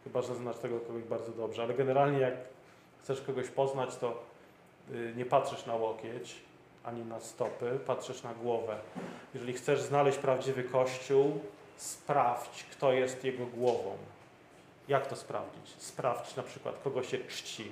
Chyba, 0.04 0.22
że 0.22 0.36
znasz 0.36 0.58
tego 0.58 0.80
kogoś 0.80 1.04
bardzo 1.04 1.32
dobrze. 1.32 1.64
Ale 1.64 1.74
generalnie 1.74 2.20
jak 2.20 2.34
chcesz 3.02 3.22
kogoś 3.22 3.50
poznać, 3.50 3.96
to 3.96 4.24
y, 4.92 5.14
nie 5.16 5.26
patrzysz 5.26 5.66
na 5.66 5.76
łokieć 5.76 6.36
ani 6.84 7.06
na 7.06 7.20
stopy, 7.20 7.80
patrzysz 7.88 8.24
na 8.24 8.34
głowę. 8.34 8.80
Jeżeli 9.34 9.54
chcesz 9.54 9.82
znaleźć 9.82 10.18
prawdziwy 10.18 10.64
Kościół, 10.64 11.40
sprawdź, 11.78 12.64
kto 12.64 12.94
jest 12.94 13.24
jego 13.24 13.46
głową. 13.46 13.98
Jak 14.88 15.08
to 15.08 15.16
sprawdzić? 15.16 15.76
Sprawdź 15.78 16.36
na 16.36 16.44
przykład, 16.44 16.76
kogo 16.84 17.04
się 17.04 17.18
czci, 17.18 17.72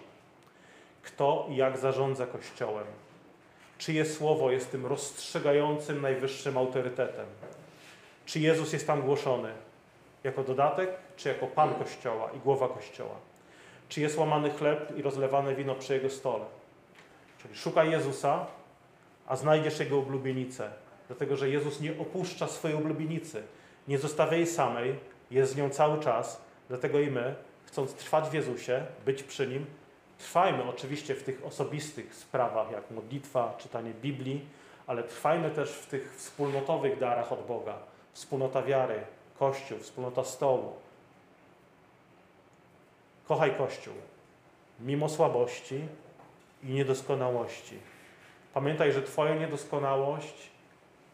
kto 1.03 1.47
i 1.49 1.55
jak 1.55 1.77
zarządza 1.77 2.27
Kościołem, 2.27 2.85
czyje 3.77 4.05
słowo 4.05 4.51
jest 4.51 4.71
tym 4.71 4.85
rozstrzygającym 4.85 6.01
najwyższym 6.01 6.57
autorytetem, 6.57 7.25
czy 8.25 8.39
Jezus 8.39 8.73
jest 8.73 8.87
tam 8.87 9.01
głoszony? 9.01 9.53
Jako 10.23 10.43
dodatek, 10.43 10.89
czy 11.15 11.29
jako 11.29 11.47
Pan 11.47 11.75
Kościoła 11.75 12.31
i 12.31 12.39
głowa 12.39 12.67
Kościoła, 12.67 13.15
czy 13.89 14.01
jest 14.01 14.17
łamany 14.17 14.49
chleb 14.49 14.97
i 14.97 15.01
rozlewane 15.01 15.55
wino 15.55 15.75
przy 15.75 15.93
Jego 15.93 16.09
stole. 16.09 16.45
Czyli 17.41 17.55
szukaj 17.55 17.91
Jezusa, 17.91 18.45
a 19.27 19.35
znajdziesz 19.35 19.79
Jego 19.79 19.99
oblubienicę, 19.99 20.71
dlatego 21.07 21.37
że 21.37 21.49
Jezus 21.49 21.81
nie 21.81 21.91
opuszcza 21.99 22.47
swojej 22.47 22.77
oblubienicy, 22.77 23.43
nie 23.91 23.99
zostawia 23.99 24.37
jej 24.37 24.47
samej, 24.47 24.95
jest 25.31 25.53
z 25.53 25.55
nią 25.55 25.69
cały 25.69 25.99
czas, 25.99 26.41
Dlatego 26.71 26.99
i 26.99 27.11
my, 27.11 27.35
chcąc 27.65 27.93
trwać 27.93 28.29
w 28.29 28.33
Jezusie, 28.33 28.85
być 29.05 29.23
przy 29.23 29.47
Nim, 29.47 29.65
trwajmy 30.17 30.63
oczywiście 30.63 31.15
w 31.15 31.23
tych 31.23 31.45
osobistych 31.45 32.15
sprawach, 32.15 32.71
jak 32.71 32.91
modlitwa, 32.91 33.55
czytanie 33.57 33.93
Biblii, 33.93 34.45
ale 34.87 35.03
trwajmy 35.03 35.51
też 35.51 35.71
w 35.71 35.87
tych 35.87 36.15
wspólnotowych 36.15 36.99
darach 36.99 37.31
od 37.31 37.47
Boga. 37.47 37.77
Wspólnota 38.13 38.61
wiary, 38.61 39.03
Kościół, 39.39 39.79
wspólnota 39.79 40.23
stołu. 40.23 40.73
Kochaj 43.27 43.55
Kościół, 43.55 43.93
mimo 44.79 45.09
słabości 45.09 45.81
i 46.63 46.67
niedoskonałości. 46.67 47.79
Pamiętaj, 48.53 48.91
że 48.91 49.01
Twoja 49.01 49.35
niedoskonałość 49.35 50.49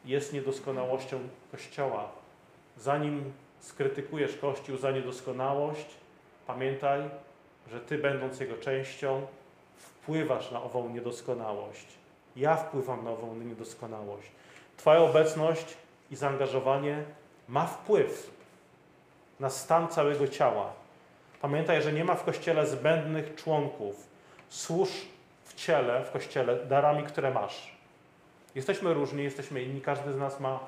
jest 0.05 0.33
niedoskonałością 0.33 1.19
Kościoła. 1.51 2.26
Zanim 2.79 3.33
skrytykujesz 3.59 4.37
Kościół 4.37 4.77
za 4.77 4.91
niedoskonałość, 4.91 5.85
pamiętaj, 6.47 7.01
że 7.71 7.79
Ty, 7.79 7.97
będąc 7.97 8.39
jego 8.39 8.57
częścią, 8.57 9.27
wpływasz 9.77 10.51
na 10.51 10.63
ową 10.63 10.89
niedoskonałość. 10.89 11.87
Ja 12.35 12.55
wpływam 12.55 13.03
na 13.03 13.11
ową 13.11 13.35
niedoskonałość. 13.35 14.31
Twoja 14.77 14.99
obecność 14.99 15.77
i 16.11 16.15
zaangażowanie 16.15 17.03
ma 17.47 17.65
wpływ 17.65 18.31
na 19.39 19.49
stan 19.49 19.87
całego 19.87 20.27
ciała. 20.27 20.73
Pamiętaj, 21.41 21.81
że 21.81 21.93
nie 21.93 22.03
ma 22.03 22.15
w 22.15 22.23
Kościele 22.23 22.67
zbędnych 22.67 23.35
członków. 23.35 24.07
Służ 24.49 24.89
w 25.45 25.53
ciele, 25.55 26.05
w 26.05 26.11
Kościele, 26.11 26.65
darami, 26.65 27.03
które 27.03 27.31
masz. 27.31 27.77
Jesteśmy 28.55 28.93
różni, 28.93 29.23
jesteśmy 29.23 29.63
inni, 29.63 29.81
każdy 29.81 30.13
z 30.13 30.17
nas 30.17 30.39
ma 30.39 30.59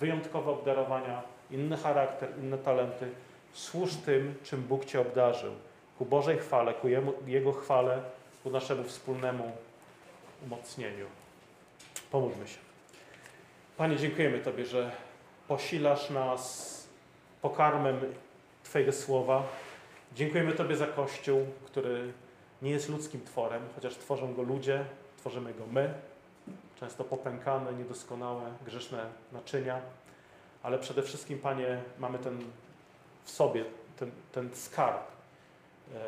wyjątkowe 0.00 0.50
obdarowania, 0.50 1.22
inny 1.50 1.76
charakter, 1.76 2.28
inne 2.38 2.58
talenty. 2.58 3.10
Służ 3.52 3.94
tym, 3.94 4.34
czym 4.42 4.62
Bóg 4.62 4.84
Cię 4.84 5.00
obdarzył. 5.00 5.52
Ku 5.98 6.04
Bożej 6.04 6.38
chwale, 6.38 6.74
ku 6.74 6.88
Jego 7.26 7.52
chwale, 7.52 8.02
ku 8.42 8.50
naszemu 8.50 8.84
wspólnemu 8.84 9.52
umocnieniu. 10.42 11.06
Pomóżmy 12.10 12.48
się. 12.48 12.58
Panie, 13.76 13.96
dziękujemy 13.96 14.38
Tobie, 14.38 14.64
że 14.64 14.90
posilasz 15.48 16.10
nas 16.10 16.68
pokarmem 17.42 18.00
Twojego 18.64 18.92
słowa. 18.92 19.42
Dziękujemy 20.14 20.52
Tobie 20.52 20.76
za 20.76 20.86
Kościół, 20.86 21.46
który 21.66 22.12
nie 22.62 22.70
jest 22.70 22.88
ludzkim 22.88 23.24
tworem, 23.24 23.62
chociaż 23.74 23.94
tworzą 23.94 24.34
go 24.34 24.42
ludzie, 24.42 24.84
tworzymy 25.16 25.54
go 25.54 25.64
my, 25.72 25.94
często 26.80 27.04
popękane, 27.04 27.72
niedoskonałe, 27.72 28.52
grzeszne 28.66 29.06
naczynia. 29.32 29.80
Ale 30.62 30.78
przede 30.78 31.02
wszystkim, 31.02 31.38
Panie, 31.38 31.82
mamy 31.98 32.18
ten 32.18 32.44
w 33.24 33.30
sobie, 33.30 33.64
ten, 33.96 34.10
ten 34.32 34.56
skarb, 34.56 35.02
e, 35.94 35.98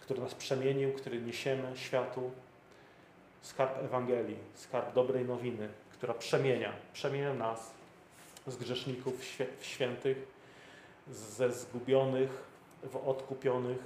który 0.00 0.20
nas 0.20 0.34
przemienił, 0.34 0.92
który 0.92 1.22
niesiemy 1.22 1.76
światu, 1.76 2.30
skarb 3.42 3.84
Ewangelii, 3.84 4.36
skarb 4.54 4.94
dobrej 4.94 5.24
nowiny, 5.24 5.68
która 5.92 6.14
przemienia, 6.14 6.72
przemienia 6.92 7.34
nas 7.34 7.70
z 8.46 8.56
grzeszników 8.56 9.14
w 9.60 9.64
świętych, 9.66 10.26
ze 11.10 11.52
zgubionych 11.52 12.30
w 12.82 12.96
odkupionych. 13.08 13.78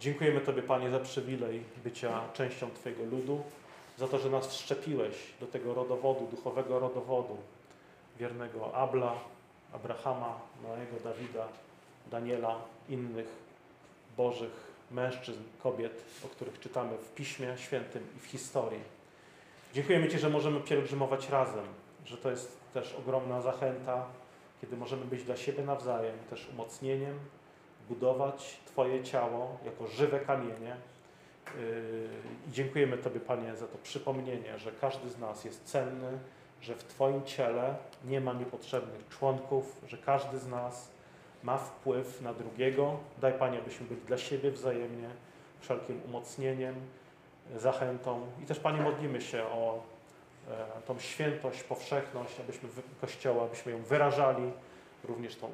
Dziękujemy 0.00 0.40
Tobie, 0.40 0.62
Panie, 0.62 0.90
za 0.90 1.00
przywilej 1.00 1.64
bycia 1.84 2.28
częścią 2.32 2.70
Twojego 2.70 3.04
ludu, 3.04 3.42
za 4.00 4.08
to, 4.08 4.18
że 4.18 4.30
nas 4.30 4.46
wszczepiłeś 4.48 5.14
do 5.40 5.46
tego 5.46 5.74
rodowodu, 5.74 6.26
duchowego 6.30 6.78
rodowodu, 6.78 7.36
wiernego 8.18 8.74
Abla, 8.74 9.14
Abrahama, 9.72 10.40
Noego, 10.62 10.96
Dawida, 11.04 11.48
Daniela, 12.10 12.58
innych 12.88 13.26
bożych 14.16 14.70
mężczyzn, 14.90 15.40
kobiet, 15.62 16.04
o 16.24 16.28
których 16.28 16.60
czytamy 16.60 16.98
w 16.98 17.14
Piśmie 17.14 17.54
Świętym 17.58 18.06
i 18.16 18.20
w 18.20 18.24
historii. 18.24 18.80
Dziękujemy 19.74 20.08
Ci, 20.08 20.18
że 20.18 20.30
możemy 20.30 20.60
pielgrzymować 20.60 21.28
razem, 21.28 21.64
że 22.04 22.16
to 22.16 22.30
jest 22.30 22.56
też 22.74 22.94
ogromna 22.94 23.40
zachęta, 23.40 24.06
kiedy 24.60 24.76
możemy 24.76 25.04
być 25.04 25.24
dla 25.24 25.36
siebie 25.36 25.62
nawzajem 25.62 26.18
też 26.30 26.48
umocnieniem, 26.52 27.18
budować 27.88 28.56
Twoje 28.66 29.04
ciało 29.04 29.58
jako 29.64 29.86
żywe 29.86 30.20
kamienie. 30.20 30.76
Yy, 31.58 32.08
I 32.48 32.52
dziękujemy 32.52 32.98
Tobie, 32.98 33.20
Panie, 33.20 33.56
za 33.56 33.66
to 33.66 33.78
przypomnienie, 33.78 34.58
że 34.58 34.72
każdy 34.80 35.10
z 35.10 35.18
nas 35.18 35.44
jest 35.44 35.64
cenny, 35.64 36.18
że 36.62 36.74
w 36.74 36.84
Twoim 36.84 37.24
ciele 37.24 37.74
nie 38.04 38.20
ma 38.20 38.32
niepotrzebnych 38.32 39.08
członków, 39.08 39.80
że 39.86 39.98
każdy 39.98 40.38
z 40.38 40.46
nas 40.46 40.90
ma 41.42 41.58
wpływ 41.58 42.22
na 42.22 42.34
drugiego. 42.34 42.96
Daj, 43.20 43.32
Panie, 43.32 43.58
abyśmy 43.58 43.86
byli 43.86 44.00
dla 44.00 44.18
siebie 44.18 44.50
wzajemnie 44.50 45.08
wszelkim 45.60 46.00
umocnieniem, 46.04 46.74
zachętą. 47.56 48.26
I 48.42 48.46
też, 48.46 48.60
Panie, 48.60 48.82
modlimy 48.82 49.20
się 49.20 49.42
o 49.42 49.82
e, 50.50 50.82
tą 50.86 50.98
świętość, 50.98 51.62
powszechność, 51.62 52.40
abyśmy 52.40 52.68
Kościoła, 53.00 53.44
abyśmy 53.44 53.72
ją 53.72 53.82
wyrażali, 53.82 54.52
również 55.04 55.36
tą 55.36 55.50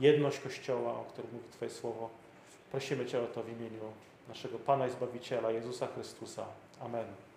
jedność 0.00 0.40
Kościoła, 0.40 0.92
o 0.92 1.04
której 1.04 1.32
mówi 1.32 1.48
Twoje 1.52 1.70
Słowo. 1.70 2.10
Prosimy 2.70 3.06
Cię 3.06 3.22
o 3.22 3.26
to 3.26 3.42
w 3.42 3.48
imieniu 3.48 3.80
naszego 4.28 4.58
Pana 4.58 4.86
i 4.86 4.90
Zbawiciela 4.90 5.50
Jezusa 5.50 5.86
Chrystusa. 5.86 6.44
Amen. 6.80 7.27